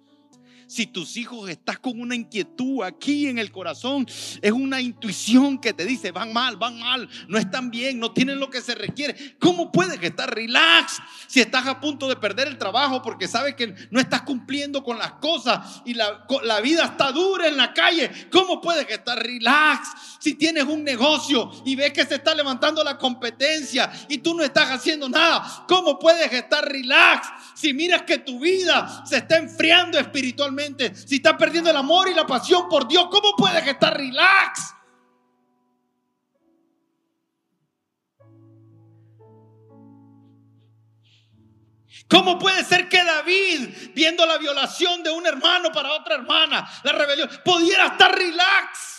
Si 0.67 0.85
tus 0.85 1.15
hijos 1.15 1.49
estás 1.49 1.79
con 1.79 1.97
una 2.01 2.13
inquietud 2.13 2.83
aquí 2.83 3.27
en 3.27 3.39
el 3.39 3.53
corazón, 3.53 4.05
es 4.41 4.51
una 4.51 4.81
intuición 4.81 5.59
que 5.59 5.71
te 5.71 5.85
dice, 5.85 6.11
van 6.11 6.33
mal, 6.33 6.57
van 6.57 6.77
mal, 6.77 7.07
no 7.29 7.37
están 7.37 7.71
bien, 7.71 7.99
no 7.99 8.11
tienen 8.11 8.37
lo 8.37 8.49
que 8.49 8.59
se 8.59 8.75
requiere. 8.75 9.37
¿Cómo 9.39 9.71
puedes 9.71 10.03
estar 10.03 10.33
relax 10.33 10.99
si 11.27 11.39
estás 11.39 11.67
a 11.67 11.79
punto 11.79 12.09
de 12.09 12.17
perder 12.17 12.49
el 12.49 12.57
trabajo 12.57 13.01
porque 13.01 13.29
sabes 13.29 13.55
que 13.55 13.73
no 13.91 14.01
estás 14.01 14.23
cumpliendo 14.23 14.83
con 14.83 14.97
las 14.97 15.13
cosas 15.13 15.83
y 15.85 15.93
la, 15.93 16.25
vida 16.61 16.83
está 16.83 17.13
dura 17.13 17.47
en 17.47 17.55
la 17.55 17.73
calle? 17.73 18.11
¿Cómo 18.29 18.59
puedes 18.59 18.89
estar 18.89 19.17
relax 19.17 19.87
si 20.19 20.33
tienes 20.33 20.65
un 20.65 20.83
negocio 20.83 21.49
y 21.65 21.77
ves 21.77 21.93
que 21.93 22.05
se 22.05 22.15
está 22.15 22.35
levantando 22.35 22.83
la 22.83 22.97
competencia 22.97 23.89
y 24.09 24.17
tú 24.17 24.33
no 24.33 24.43
estás 24.43 24.69
haciendo 24.69 25.07
nada? 25.07 25.65
¿Cómo 25.69 25.97
puedes 25.97 26.33
estar 26.33 26.69
relax 26.69 27.25
si 27.55 27.73
miras 27.73 28.01
que 28.01 28.17
tu 28.17 28.37
vida 28.37 29.05
se 29.05 29.17
está 29.17 29.37
enfriando 29.37 29.97
espiritualmente? 29.97 30.56
Si 31.05 31.15
estás 31.17 31.33
perdiendo 31.33 31.69
el 31.69 31.77
amor 31.77 32.09
y 32.09 32.13
la 32.13 32.25
pasión 32.25 32.67
por 32.69 32.87
Dios, 32.87 33.07
¿cómo 33.11 33.35
puedes 33.37 33.65
estar 33.65 33.95
relax? 33.95 34.73
¿Cómo 42.09 42.39
puede 42.39 42.63
ser 42.63 42.87
que 42.87 43.03
David, 43.03 43.91
viendo 43.93 44.25
la 44.25 44.37
violación 44.37 45.03
de 45.03 45.09
un 45.09 45.25
hermano 45.25 45.71
para 45.71 45.91
otra 45.93 46.15
hermana, 46.15 46.67
la 46.83 46.91
rebelión, 46.93 47.29
pudiera 47.43 47.87
estar 47.87 48.15
relax? 48.15 48.97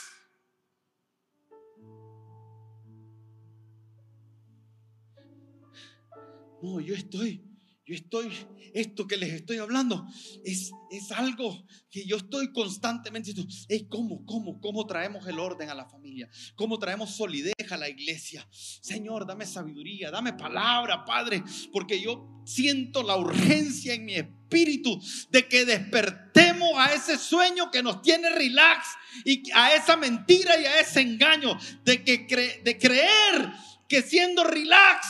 No, 6.61 6.81
yo 6.81 6.95
estoy 6.95 7.48
yo 7.89 7.95
estoy, 7.95 8.31
esto 8.75 9.07
que 9.07 9.17
les 9.17 9.33
estoy 9.33 9.57
hablando 9.57 10.07
es, 10.45 10.71
es 10.91 11.11
algo 11.11 11.67
que 11.91 12.05
yo 12.05 12.19
estoy 12.19 12.53
constantemente 12.53 13.33
diciendo, 13.33 13.89
¿cómo, 13.89 14.27
cómo, 14.27 14.61
cómo 14.61 14.87
traemos 14.87 15.27
el 15.27 15.39
orden 15.39 15.71
a 15.71 15.75
la 15.75 15.89
familia? 15.89 16.29
¿Cómo 16.55 16.79
traemos 16.79 17.17
solidez 17.17 17.55
a 17.71 17.79
la 17.79 17.89
iglesia? 17.89 18.47
Señor, 18.53 19.27
dame 19.27 19.47
sabiduría, 19.47 20.11
dame 20.11 20.35
palabra, 20.35 21.07
Padre, 21.07 21.43
porque 21.73 21.99
yo 21.99 22.43
siento 22.45 23.03
la 23.03 23.17
urgencia 23.17 23.95
en 23.95 24.05
mi 24.05 24.17
espíritu 24.17 25.01
de 25.31 25.49
que 25.49 25.65
despertemos 25.65 26.73
a 26.77 26.93
ese 26.93 27.17
sueño 27.17 27.71
que 27.71 27.83
nos 27.83 28.03
tiene 28.03 28.29
relax 28.29 28.87
y 29.25 29.51
a 29.55 29.75
esa 29.75 29.97
mentira 29.97 30.61
y 30.61 30.67
a 30.67 30.81
ese 30.81 31.01
engaño 31.01 31.59
de, 31.85 32.05
que 32.05 32.61
de 32.63 32.79
creer 32.79 33.51
que 33.89 34.03
siendo 34.03 34.45
relax 34.45 35.07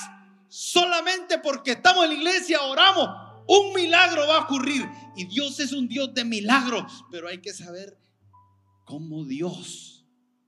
solamente 0.49 1.39
porque 1.39 1.73
estamos 1.73 2.05
en 2.05 2.11
la 2.11 2.17
iglesia, 2.17 2.63
oramos, 2.63 3.09
un 3.49 3.73
milagro 3.75 4.27
va 4.27 4.39
a 4.39 4.45
ocurrir. 4.45 4.87
Y 5.17 5.27
Dios 5.27 5.59
es 5.61 5.73
un 5.73 5.89
Dios 5.89 6.13
de 6.15 6.25
milagros, 6.25 7.05
pero 7.11 7.29
hay 7.29 7.39
que 7.39 7.53
saber 7.53 7.99
cómo 8.85 9.25
Dios 9.25 10.07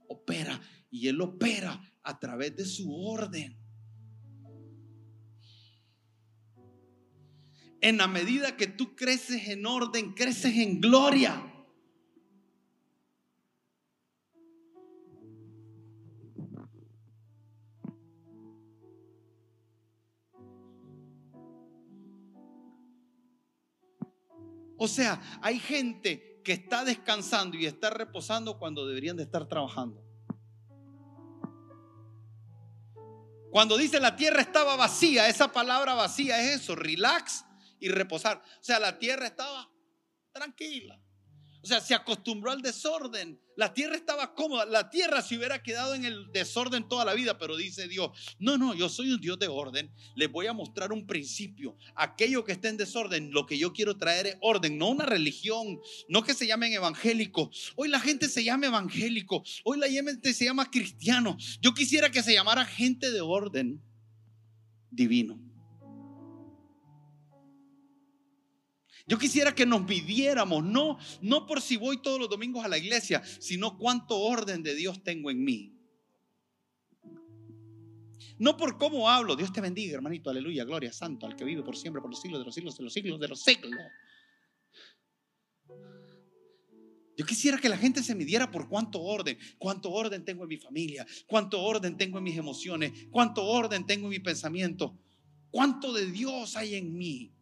opera. 0.08 0.60
Y 0.90 1.08
Él 1.08 1.20
opera 1.20 1.80
a 2.02 2.18
través 2.18 2.56
de 2.56 2.64
su 2.64 2.94
orden. 2.94 3.56
En 7.80 7.96
la 7.96 8.06
medida 8.06 8.56
que 8.56 8.66
tú 8.66 8.94
creces 8.94 9.48
en 9.48 9.64
orden, 9.64 10.12
creces 10.12 10.56
en 10.56 10.80
gloria. 10.80 11.49
O 24.82 24.88
sea, 24.88 25.20
hay 25.42 25.58
gente 25.58 26.40
que 26.42 26.52
está 26.52 26.86
descansando 26.86 27.54
y 27.58 27.66
está 27.66 27.90
reposando 27.90 28.58
cuando 28.58 28.86
deberían 28.86 29.14
de 29.14 29.24
estar 29.24 29.46
trabajando. 29.46 30.02
Cuando 33.50 33.76
dice 33.76 34.00
la 34.00 34.16
tierra 34.16 34.40
estaba 34.40 34.76
vacía, 34.76 35.28
esa 35.28 35.52
palabra 35.52 35.92
vacía 35.92 36.40
es 36.40 36.62
eso, 36.62 36.74
relax 36.74 37.44
y 37.78 37.90
reposar. 37.90 38.42
O 38.58 38.64
sea, 38.64 38.80
la 38.80 38.98
tierra 38.98 39.26
estaba 39.26 39.70
tranquila. 40.32 40.98
O 41.62 41.66
sea, 41.66 41.80
se 41.80 41.94
acostumbró 41.94 42.50
al 42.50 42.62
desorden. 42.62 43.38
La 43.56 43.74
tierra 43.74 43.94
estaba 43.94 44.34
cómoda. 44.34 44.64
La 44.64 44.88
tierra 44.88 45.20
se 45.20 45.36
hubiera 45.36 45.62
quedado 45.62 45.94
en 45.94 46.06
el 46.06 46.32
desorden 46.32 46.88
toda 46.88 47.04
la 47.04 47.12
vida, 47.12 47.36
pero 47.36 47.56
dice 47.56 47.86
Dios, 47.86 48.10
no, 48.38 48.56
no, 48.56 48.74
yo 48.74 48.88
soy 48.88 49.12
un 49.12 49.20
Dios 49.20 49.38
de 49.38 49.48
orden. 49.48 49.92
Les 50.14 50.30
voy 50.32 50.46
a 50.46 50.54
mostrar 50.54 50.92
un 50.92 51.06
principio. 51.06 51.76
Aquello 51.94 52.44
que 52.44 52.52
esté 52.52 52.68
en 52.68 52.78
desorden, 52.78 53.30
lo 53.32 53.44
que 53.44 53.58
yo 53.58 53.72
quiero 53.74 53.98
traer 53.98 54.26
es 54.26 54.36
orden, 54.40 54.78
no 54.78 54.88
una 54.88 55.04
religión, 55.04 55.78
no 56.08 56.22
que 56.22 56.32
se 56.32 56.46
llamen 56.46 56.72
evangélicos. 56.72 57.72
Hoy 57.76 57.88
la 57.88 58.00
gente 58.00 58.28
se 58.28 58.42
llama 58.42 58.66
evangélico, 58.66 59.42
hoy 59.64 59.78
la 59.78 59.88
gente 59.88 60.32
se 60.32 60.46
llama 60.46 60.70
cristiano. 60.70 61.36
Yo 61.60 61.74
quisiera 61.74 62.10
que 62.10 62.22
se 62.22 62.32
llamara 62.32 62.64
gente 62.64 63.10
de 63.10 63.20
orden 63.20 63.82
divino. 64.90 65.49
Yo 69.10 69.18
quisiera 69.18 69.52
que 69.52 69.66
nos 69.66 69.82
midiéramos, 69.82 70.62
no, 70.62 70.96
no 71.20 71.44
por 71.44 71.60
si 71.60 71.76
voy 71.76 72.00
todos 72.00 72.20
los 72.20 72.28
domingos 72.28 72.64
a 72.64 72.68
la 72.68 72.78
iglesia, 72.78 73.20
sino 73.40 73.76
cuánto 73.76 74.16
orden 74.16 74.62
de 74.62 74.72
Dios 74.76 75.02
tengo 75.02 75.32
en 75.32 75.42
mí. 75.42 75.76
No 78.38 78.56
por 78.56 78.78
cómo 78.78 79.10
hablo. 79.10 79.34
Dios 79.34 79.52
te 79.52 79.60
bendiga, 79.60 79.96
hermanito. 79.96 80.30
Aleluya, 80.30 80.62
gloria, 80.62 80.92
santo, 80.92 81.26
al 81.26 81.34
que 81.34 81.44
vive 81.44 81.64
por 81.64 81.76
siempre, 81.76 82.00
por 82.00 82.08
los 82.08 82.20
siglos 82.20 82.38
de 82.38 82.44
los 82.44 82.54
siglos, 82.54 82.76
de 82.78 82.84
los 82.84 82.92
siglos, 82.92 83.18
de 83.18 83.26
los 83.26 83.42
siglos. 83.42 83.80
Yo 87.16 87.26
quisiera 87.26 87.58
que 87.58 87.68
la 87.68 87.78
gente 87.78 88.04
se 88.04 88.14
midiera 88.14 88.48
por 88.48 88.68
cuánto 88.68 89.02
orden, 89.02 89.36
cuánto 89.58 89.90
orden 89.90 90.24
tengo 90.24 90.44
en 90.44 90.50
mi 90.50 90.56
familia, 90.56 91.04
cuánto 91.26 91.60
orden 91.60 91.96
tengo 91.96 92.18
en 92.18 92.24
mis 92.24 92.38
emociones, 92.38 92.92
cuánto 93.10 93.44
orden 93.44 93.84
tengo 93.86 94.06
en 94.06 94.10
mi 94.10 94.20
pensamiento, 94.20 94.96
cuánto 95.50 95.92
de 95.92 96.08
Dios 96.12 96.54
hay 96.54 96.76
en 96.76 96.96
mí. 96.96 97.34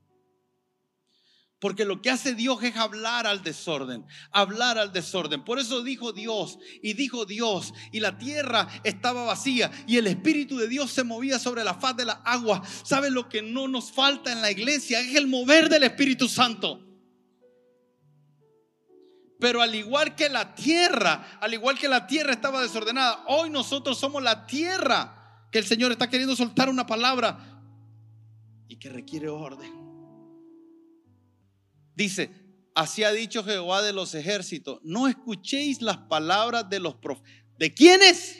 Porque 1.60 1.84
lo 1.84 2.00
que 2.00 2.10
hace 2.10 2.34
Dios 2.34 2.62
es 2.62 2.76
hablar 2.76 3.26
al 3.26 3.42
desorden, 3.42 4.06
hablar 4.30 4.78
al 4.78 4.92
desorden. 4.92 5.44
Por 5.44 5.58
eso 5.58 5.82
dijo 5.82 6.12
Dios 6.12 6.58
y 6.82 6.92
dijo 6.92 7.24
Dios 7.24 7.74
y 7.90 7.98
la 7.98 8.16
tierra 8.16 8.68
estaba 8.84 9.24
vacía 9.24 9.70
y 9.86 9.96
el 9.96 10.06
Espíritu 10.06 10.56
de 10.56 10.68
Dios 10.68 10.92
se 10.92 11.02
movía 11.02 11.38
sobre 11.40 11.64
la 11.64 11.74
faz 11.74 11.96
de 11.96 12.04
la 12.04 12.22
agua. 12.24 12.62
¿Sabe 12.84 13.10
lo 13.10 13.28
que 13.28 13.42
no 13.42 13.66
nos 13.66 13.90
falta 13.90 14.30
en 14.30 14.40
la 14.40 14.52
iglesia? 14.52 15.00
Es 15.00 15.16
el 15.16 15.26
mover 15.26 15.68
del 15.68 15.82
Espíritu 15.82 16.28
Santo. 16.28 16.84
Pero 19.40 19.60
al 19.60 19.74
igual 19.74 20.14
que 20.14 20.28
la 20.28 20.54
tierra, 20.54 21.38
al 21.40 21.54
igual 21.54 21.76
que 21.76 21.88
la 21.88 22.06
tierra 22.06 22.32
estaba 22.32 22.62
desordenada, 22.62 23.24
hoy 23.26 23.50
nosotros 23.50 23.98
somos 23.98 24.22
la 24.22 24.46
tierra 24.46 25.48
que 25.50 25.58
el 25.58 25.66
Señor 25.66 25.90
está 25.90 26.08
queriendo 26.08 26.36
soltar 26.36 26.68
una 26.68 26.86
palabra 26.86 27.60
y 28.68 28.76
que 28.76 28.90
requiere 28.90 29.28
orden. 29.28 29.87
Dice, 31.98 32.30
así 32.76 33.02
ha 33.02 33.10
dicho 33.10 33.42
Jehová 33.42 33.82
de 33.82 33.92
los 33.92 34.14
ejércitos, 34.14 34.78
no 34.84 35.08
escuchéis 35.08 35.82
las 35.82 35.96
palabras 35.96 36.70
de 36.70 36.78
los 36.78 36.94
profetas. 36.94 37.32
¿De 37.58 37.74
quiénes? 37.74 38.38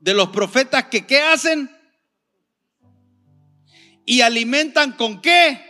De 0.00 0.14
los 0.14 0.30
profetas 0.30 0.84
que 0.84 1.06
qué 1.06 1.20
hacen? 1.20 1.70
Y 4.06 4.22
alimentan 4.22 4.92
con 4.92 5.20
qué? 5.20 5.60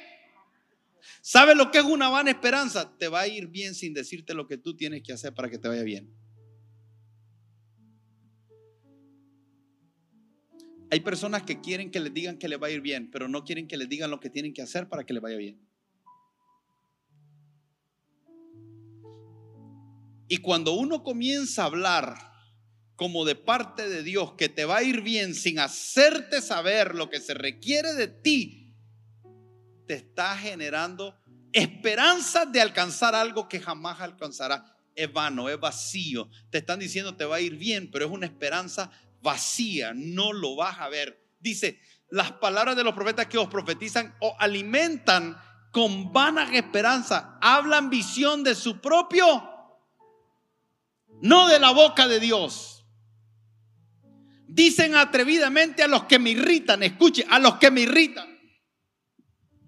¿Sabe 1.22 1.56
lo 1.56 1.72
que 1.72 1.78
es 1.78 1.84
una 1.84 2.08
vana 2.08 2.30
esperanza? 2.30 2.96
Te 2.96 3.08
va 3.08 3.22
a 3.22 3.26
ir 3.26 3.48
bien 3.48 3.74
sin 3.74 3.92
decirte 3.92 4.32
lo 4.32 4.46
que 4.46 4.58
tú 4.58 4.76
tienes 4.76 5.02
que 5.02 5.12
hacer 5.12 5.34
para 5.34 5.50
que 5.50 5.58
te 5.58 5.66
vaya 5.66 5.82
bien. 5.82 6.08
Hay 10.90 11.00
personas 11.00 11.42
que 11.42 11.60
quieren 11.60 11.90
que 11.90 12.00
les 12.00 12.14
digan 12.14 12.38
que 12.38 12.48
les 12.48 12.60
va 12.60 12.68
a 12.68 12.70
ir 12.70 12.80
bien, 12.80 13.10
pero 13.10 13.28
no 13.28 13.44
quieren 13.44 13.68
que 13.68 13.76
les 13.76 13.88
digan 13.88 14.10
lo 14.10 14.20
que 14.20 14.30
tienen 14.30 14.54
que 14.54 14.62
hacer 14.62 14.88
para 14.88 15.04
que 15.04 15.12
les 15.12 15.22
vaya 15.22 15.36
bien. 15.36 15.60
Y 20.28 20.38
cuando 20.38 20.74
uno 20.74 21.02
comienza 21.02 21.62
a 21.62 21.66
hablar 21.66 22.16
como 22.96 23.24
de 23.24 23.34
parte 23.34 23.88
de 23.88 24.02
Dios 24.02 24.32
que 24.32 24.48
te 24.48 24.64
va 24.64 24.78
a 24.78 24.82
ir 24.82 25.02
bien 25.02 25.34
sin 25.34 25.58
hacerte 25.58 26.42
saber 26.42 26.94
lo 26.94 27.08
que 27.08 27.20
se 27.20 27.32
requiere 27.34 27.94
de 27.94 28.08
ti, 28.08 28.74
te 29.86 29.94
está 29.94 30.36
generando 30.36 31.18
esperanzas 31.52 32.50
de 32.52 32.60
alcanzar 32.60 33.14
algo 33.14 33.48
que 33.48 33.60
jamás 33.60 34.00
alcanzará. 34.00 34.76
Es 34.94 35.12
vano, 35.12 35.48
es 35.48 35.60
vacío. 35.60 36.28
Te 36.50 36.58
están 36.58 36.80
diciendo 36.80 37.16
te 37.16 37.24
va 37.24 37.36
a 37.36 37.40
ir 37.40 37.56
bien, 37.56 37.90
pero 37.90 38.04
es 38.04 38.10
una 38.10 38.26
esperanza 38.26 38.90
vacía, 39.22 39.92
no 39.94 40.32
lo 40.32 40.56
vas 40.56 40.78
a 40.78 40.88
ver. 40.88 41.28
Dice, 41.40 41.80
las 42.10 42.32
palabras 42.32 42.76
de 42.76 42.84
los 42.84 42.94
profetas 42.94 43.26
que 43.26 43.38
os 43.38 43.48
profetizan 43.48 44.14
o 44.20 44.34
alimentan 44.38 45.36
con 45.70 46.12
vana 46.12 46.54
esperanza, 46.56 47.38
hablan 47.40 47.90
visión 47.90 48.42
de 48.42 48.54
su 48.54 48.80
propio, 48.80 49.24
no 51.20 51.48
de 51.48 51.58
la 51.58 51.70
boca 51.70 52.08
de 52.08 52.20
Dios. 52.20 52.86
Dicen 54.46 54.96
atrevidamente 54.96 55.82
a 55.82 55.88
los 55.88 56.04
que 56.04 56.18
me 56.18 56.30
irritan, 56.30 56.82
escuche, 56.82 57.26
a 57.28 57.38
los 57.38 57.56
que 57.56 57.70
me 57.70 57.82
irritan. 57.82 58.38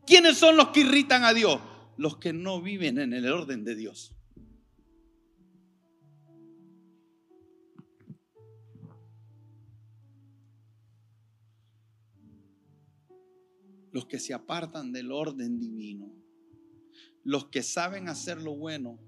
¿Quiénes 0.07 0.39
son 0.39 0.57
los 0.57 0.69
que 0.69 0.81
irritan 0.81 1.25
a 1.25 1.35
Dios? 1.35 1.61
Los 1.97 2.17
que 2.17 2.33
no 2.33 2.63
viven 2.63 2.99
en 2.99 3.13
el 3.13 3.31
orden 3.31 3.63
de 3.63 3.77
Dios. 3.77 4.15
Los 13.93 14.07
que 14.07 14.19
se 14.19 14.35
apartan 14.35 14.93
del 14.93 15.13
orden 15.13 15.59
divino, 15.59 16.15
los 17.25 17.47
que 17.47 17.63
saben 17.63 18.09
hacer 18.09 18.41
lo 18.41 18.57
bueno 18.57 18.99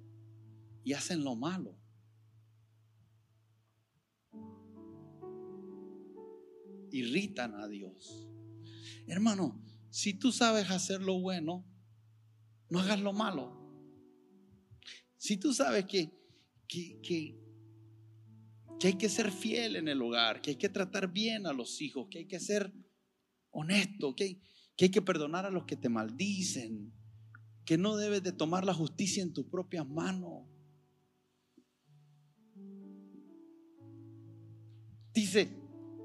y 0.84 0.92
hacen 0.92 1.24
lo 1.24 1.36
malo. 1.36 1.78
Irritan 6.90 7.54
a 7.54 7.68
Dios. 7.68 8.28
Hermano, 9.06 9.62
si 9.90 10.14
tú 10.14 10.32
sabes 10.32 10.70
hacer 10.70 11.00
lo 11.00 11.20
bueno, 11.20 11.64
no 12.68 12.80
hagas 12.80 13.00
lo 13.00 13.12
malo. 13.12 13.62
Si 15.16 15.36
tú 15.36 15.54
sabes 15.54 15.84
que, 15.84 16.10
que, 16.66 17.00
que, 17.00 17.38
hay 18.82 18.94
que 18.94 19.08
ser 19.08 19.30
fiel 19.30 19.76
en 19.76 19.88
el 19.88 20.02
hogar, 20.02 20.42
que 20.42 20.50
hay 20.50 20.56
que 20.56 20.68
tratar 20.68 21.12
bien 21.12 21.46
a 21.46 21.52
los 21.52 21.80
hijos, 21.80 22.08
que 22.10 22.18
hay 22.18 22.26
que 22.26 22.40
ser 22.40 22.72
honesto, 23.50 24.16
que 24.16 24.24
hay, 24.24 24.42
que 24.76 24.86
hay 24.86 24.90
que 24.90 25.02
perdonar 25.02 25.46
a 25.46 25.50
los 25.50 25.64
que 25.64 25.76
te 25.76 25.88
maldicen, 25.88 26.92
que 27.64 27.78
no 27.78 27.96
debes 27.96 28.22
de 28.22 28.32
tomar 28.32 28.64
la 28.64 28.74
justicia 28.74 29.22
en 29.22 29.32
tus 29.32 29.46
propias 29.46 29.86
manos. 29.86 30.44
Dice, 35.14 35.54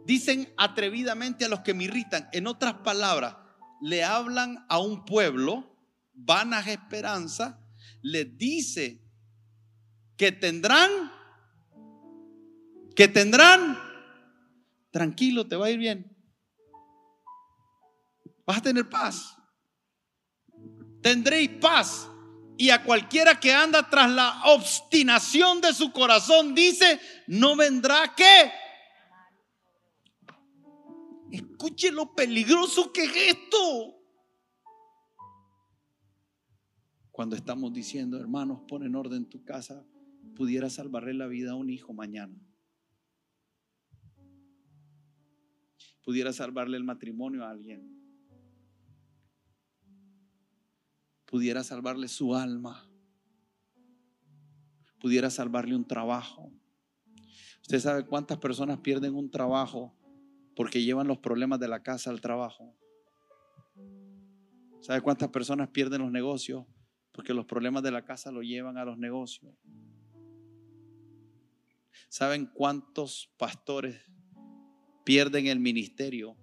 dicen 0.06 0.50
atrevidamente 0.58 1.46
a 1.46 1.50
los 1.50 1.62
que 1.62 1.74
me 1.74 1.86
irritan. 1.86 2.28
En 2.34 2.46
otras 2.48 2.76
palabras, 2.76 3.38
le 3.82 4.04
hablan 4.04 4.66
a 4.70 4.80
un 4.80 5.06
pueblo, 5.06 5.76
vanas 6.14 6.68
esperanza, 6.68 7.60
les 8.02 8.38
dice 8.38 9.02
que 10.18 10.32
tendrán, 10.32 10.90
que 12.96 13.08
tendrán, 13.08 13.78
tranquilo, 14.92 15.48
te 15.48 15.56
va 15.56 15.68
a 15.68 15.72
ir 15.72 15.80
bien. 15.80 16.17
Vas 18.48 18.60
a 18.60 18.62
tener 18.62 18.90
paz. 18.90 19.38
Tendréis 21.02 21.50
paz. 21.60 22.10
Y 22.58 22.70
a 22.72 22.84
cualquiera 22.84 23.40
que 23.40 23.54
anda 23.54 23.88
tras 23.88 24.10
la 24.10 24.42
obstinación 24.46 25.62
de 25.62 25.74
su 25.74 25.92
corazón, 25.92 26.56
dice, 26.56 27.00
no 27.28 27.56
vendrá 27.56 28.16
qué. 28.16 28.52
Escuche 31.30 31.92
lo 31.92 32.16
peligroso 32.16 32.92
que 32.92 33.04
es 33.04 33.16
esto. 33.16 33.96
Cuando 37.12 37.36
estamos 37.36 37.74
diciendo, 37.74 38.18
hermanos, 38.18 38.62
pon 38.68 38.84
en 38.84 38.96
orden 38.96 39.30
tu 39.30 39.44
casa, 39.44 39.86
pudiera 40.36 40.70
salvarle 40.70 41.14
la 41.14 41.28
vida 41.28 41.52
a 41.52 41.56
un 41.56 41.70
hijo 41.70 41.94
mañana. 41.94 42.36
Pudiera 46.04 46.32
salvarle 46.32 46.78
el 46.78 46.86
matrimonio 46.86 47.44
a 47.44 47.52
alguien. 47.52 48.07
Pudiera 51.28 51.64
salvarle 51.64 52.08
su 52.08 52.34
alma, 52.34 52.90
pudiera 55.00 55.30
salvarle 55.30 55.76
un 55.76 55.86
trabajo. 55.86 56.52
Usted 57.62 57.80
sabe 57.80 58.06
cuántas 58.06 58.38
personas 58.38 58.80
pierden 58.80 59.14
un 59.14 59.30
trabajo 59.30 59.94
porque 60.56 60.82
llevan 60.82 61.08
los 61.08 61.20
problemas 61.20 61.60
de 61.60 61.68
la 61.68 61.84
casa 61.84 62.10
al 62.10 62.22
trabajo. 62.22 62.74
¿Sabe 64.82 65.02
cuántas 65.02 65.30
personas 65.30 65.70
pierden 65.70 66.02
los 66.02 66.12
negocios 66.12 66.66
porque 67.12 67.34
los 67.34 67.46
problemas 67.46 67.84
de 67.84 67.92
la 67.92 68.06
casa 68.06 68.32
lo 68.32 68.42
llevan 68.42 68.78
a 68.78 68.86
los 68.86 68.98
negocios? 68.98 69.54
¿Saben 72.08 72.46
cuántos 72.46 73.34
pastores 73.38 74.02
pierden 75.04 75.48
el 75.48 75.60
ministerio 75.60 76.38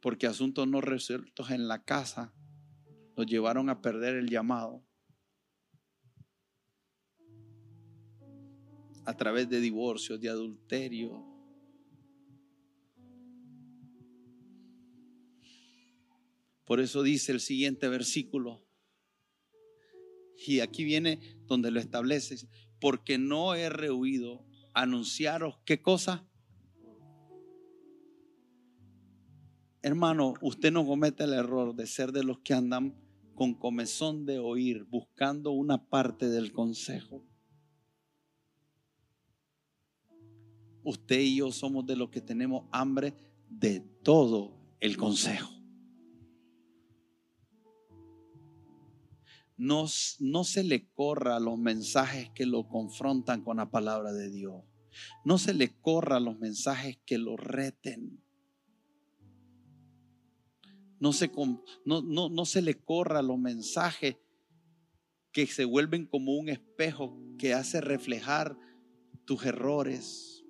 porque 0.00 0.26
asuntos 0.26 0.68
no 0.68 0.82
resueltos 0.82 1.50
en 1.50 1.66
la 1.66 1.82
casa 1.82 2.33
los 3.16 3.26
llevaron 3.26 3.70
a 3.70 3.80
perder 3.80 4.16
el 4.16 4.28
llamado? 4.28 4.84
A 9.04 9.16
través 9.16 9.48
de 9.48 9.60
divorcios, 9.60 10.20
de 10.20 10.30
adulterio. 10.30 11.24
Por 16.64 16.80
eso 16.80 17.02
dice 17.02 17.32
el 17.32 17.40
siguiente 17.40 17.88
versículo. 17.88 18.66
Y 20.46 20.60
aquí 20.60 20.84
viene 20.84 21.20
donde 21.46 21.70
lo 21.70 21.80
establece 21.80 22.48
porque 22.80 23.18
no 23.18 23.54
he 23.54 23.68
rehuido 23.68 24.44
anunciaros 24.74 25.58
qué 25.64 25.80
cosa. 25.80 26.26
Hermano, 29.82 30.34
usted 30.40 30.72
no 30.72 30.86
comete 30.86 31.24
el 31.24 31.34
error 31.34 31.74
de 31.74 31.86
ser 31.86 32.12
de 32.12 32.24
los 32.24 32.40
que 32.40 32.54
andan 32.54 33.03
con 33.34 33.54
comezón 33.54 34.26
de 34.26 34.38
oír, 34.38 34.84
buscando 34.84 35.50
una 35.50 35.88
parte 35.88 36.28
del 36.28 36.52
consejo. 36.52 37.24
Usted 40.82 41.20
y 41.20 41.36
yo 41.36 41.50
somos 41.50 41.86
de 41.86 41.96
los 41.96 42.10
que 42.10 42.20
tenemos 42.20 42.66
hambre 42.70 43.14
de 43.48 43.80
todo 44.02 44.54
el 44.80 44.96
consejo. 44.96 45.54
no, 49.56 49.86
se 49.86 50.64
le 50.64 50.88
corra 50.90 51.38
los 51.40 51.58
mensajes 51.58 52.30
que 52.34 52.46
lo 52.46 52.68
confrontan 52.68 53.42
con 53.42 53.58
la 53.58 53.70
palabra 53.70 54.12
de 54.12 54.30
Dios. 54.30 54.62
No 55.24 55.38
se 55.38 55.54
le 55.54 55.80
corra 55.80 56.20
los 56.20 56.38
mensajes 56.38 56.98
que 57.04 57.18
lo 57.18 57.36
reten. 57.36 58.23
No 61.00 61.12
se, 61.12 61.30
no, 61.84 62.02
no 62.02 62.44
se 62.44 62.62
le 62.62 62.82
corra 62.82 63.22
los 63.22 63.38
mensajes 63.38 64.16
que 65.32 65.46
se 65.48 65.64
vuelven 65.64 66.06
como 66.06 66.36
un 66.36 66.48
espejo 66.48 67.18
que 67.38 67.54
hace 67.54 67.80
reflejar 67.80 68.56
tus 69.24 69.44
errores, 69.44 70.44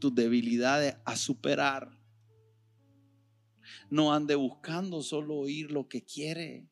tus 0.00 0.14
debilidades 0.14 0.96
a 1.04 1.16
superar. 1.16 1.98
No 3.90 4.12
ande 4.12 4.34
buscando 4.34 5.02
solo 5.02 5.36
oír 5.36 5.70
lo 5.70 5.88
que 5.88 6.04
quiere. 6.04 6.68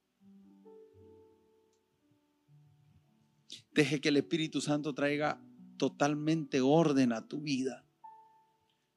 Deje 3.72 4.00
que 4.00 4.08
el 4.08 4.16
Espíritu 4.16 4.60
Santo 4.60 4.94
traiga 4.94 5.40
totalmente 5.76 6.60
orden 6.60 7.12
a 7.12 7.28
tu 7.28 7.42
vida. 7.42 7.86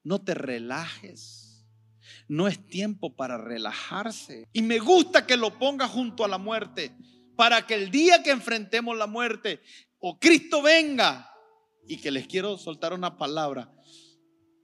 No 0.02 0.22
te 0.22 0.34
relajes. 0.34 1.49
No 2.28 2.48
es 2.48 2.66
tiempo 2.66 3.14
para 3.14 3.38
relajarse. 3.38 4.48
Y 4.52 4.62
me 4.62 4.78
gusta 4.78 5.26
que 5.26 5.36
lo 5.36 5.58
ponga 5.58 5.88
junto 5.88 6.24
a 6.24 6.28
la 6.28 6.38
muerte, 6.38 6.92
para 7.36 7.66
que 7.66 7.74
el 7.74 7.90
día 7.90 8.22
que 8.22 8.30
enfrentemos 8.30 8.96
la 8.96 9.06
muerte 9.06 9.60
o 9.98 10.18
Cristo 10.18 10.62
venga, 10.62 11.30
y 11.86 11.96
que 11.96 12.10
les 12.10 12.26
quiero 12.26 12.56
soltar 12.56 12.92
una 12.92 13.18
palabra, 13.18 13.72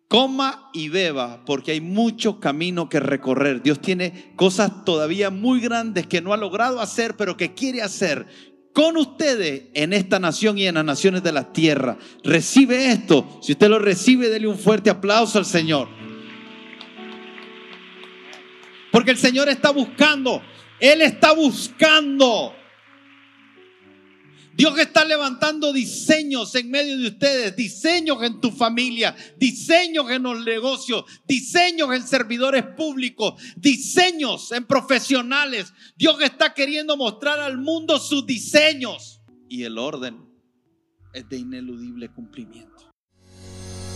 coma 0.09 0.71
y 0.73 0.89
beba, 0.89 1.45
porque 1.45 1.73
hay 1.73 1.81
mucho 1.81 2.39
camino 2.39 2.89
que 2.89 3.01
recorrer. 3.01 3.63
Dios 3.63 3.81
tiene 3.81 4.33
cosas 4.37 4.85
todavía 4.85 5.31
muy 5.31 5.61
grandes 5.61 6.07
que 6.07 6.21
no 6.21 6.33
ha 6.33 6.37
logrado 6.37 6.81
hacer, 6.81 7.17
pero 7.17 7.37
que 7.37 7.55
quiere 7.55 7.83
hacer 7.83 8.27
con 8.73 8.97
ustedes 8.99 9.65
en 9.73 9.95
esta 9.95 10.19
nación 10.21 10.59
y 10.59 10.67
en 10.67 10.75
las 10.75 10.85
naciones 10.85 11.23
de 11.23 11.33
la 11.33 11.51
tierra. 11.53 11.97
Recibe 12.23 12.93
esto. 12.93 13.39
Si 13.41 13.53
usted 13.53 13.69
lo 13.69 13.79
recibe, 13.79 14.29
dele 14.29 14.47
un 14.47 14.59
fuerte 14.59 14.91
aplauso 14.91 15.39
al 15.39 15.47
Señor. 15.47 15.89
Porque 18.97 19.11
el 19.11 19.19
Señor 19.19 19.51
está 19.51 19.73
buscando. 19.73 20.41
Él 20.81 21.03
está 21.03 21.35
buscando 21.35 22.55
Dios 24.55 24.79
está 24.79 25.05
levantando 25.05 25.71
diseños 25.71 26.55
en 26.55 26.71
medio 26.71 26.97
de 26.97 27.09
ustedes, 27.09 27.55
diseños 27.55 28.23
en 28.23 28.41
tu 28.41 28.51
familia, 28.51 29.15
diseños 29.37 30.11
en 30.11 30.23
los 30.23 30.43
negocios, 30.43 31.05
diseños 31.29 31.95
en 31.95 32.03
servidores 32.03 32.65
públicos, 32.75 33.35
diseños 33.55 34.53
en 34.53 34.65
profesionales. 34.65 35.75
Dios 35.95 36.17
está 36.23 36.55
queriendo 36.55 36.97
mostrar 36.97 37.39
al 37.39 37.59
mundo 37.59 37.99
sus 37.99 38.25
diseños 38.25 39.21
y 39.47 39.65
el 39.65 39.77
orden 39.77 40.25
es 41.13 41.29
de 41.29 41.37
ineludible 41.37 42.09
cumplimiento. 42.09 42.76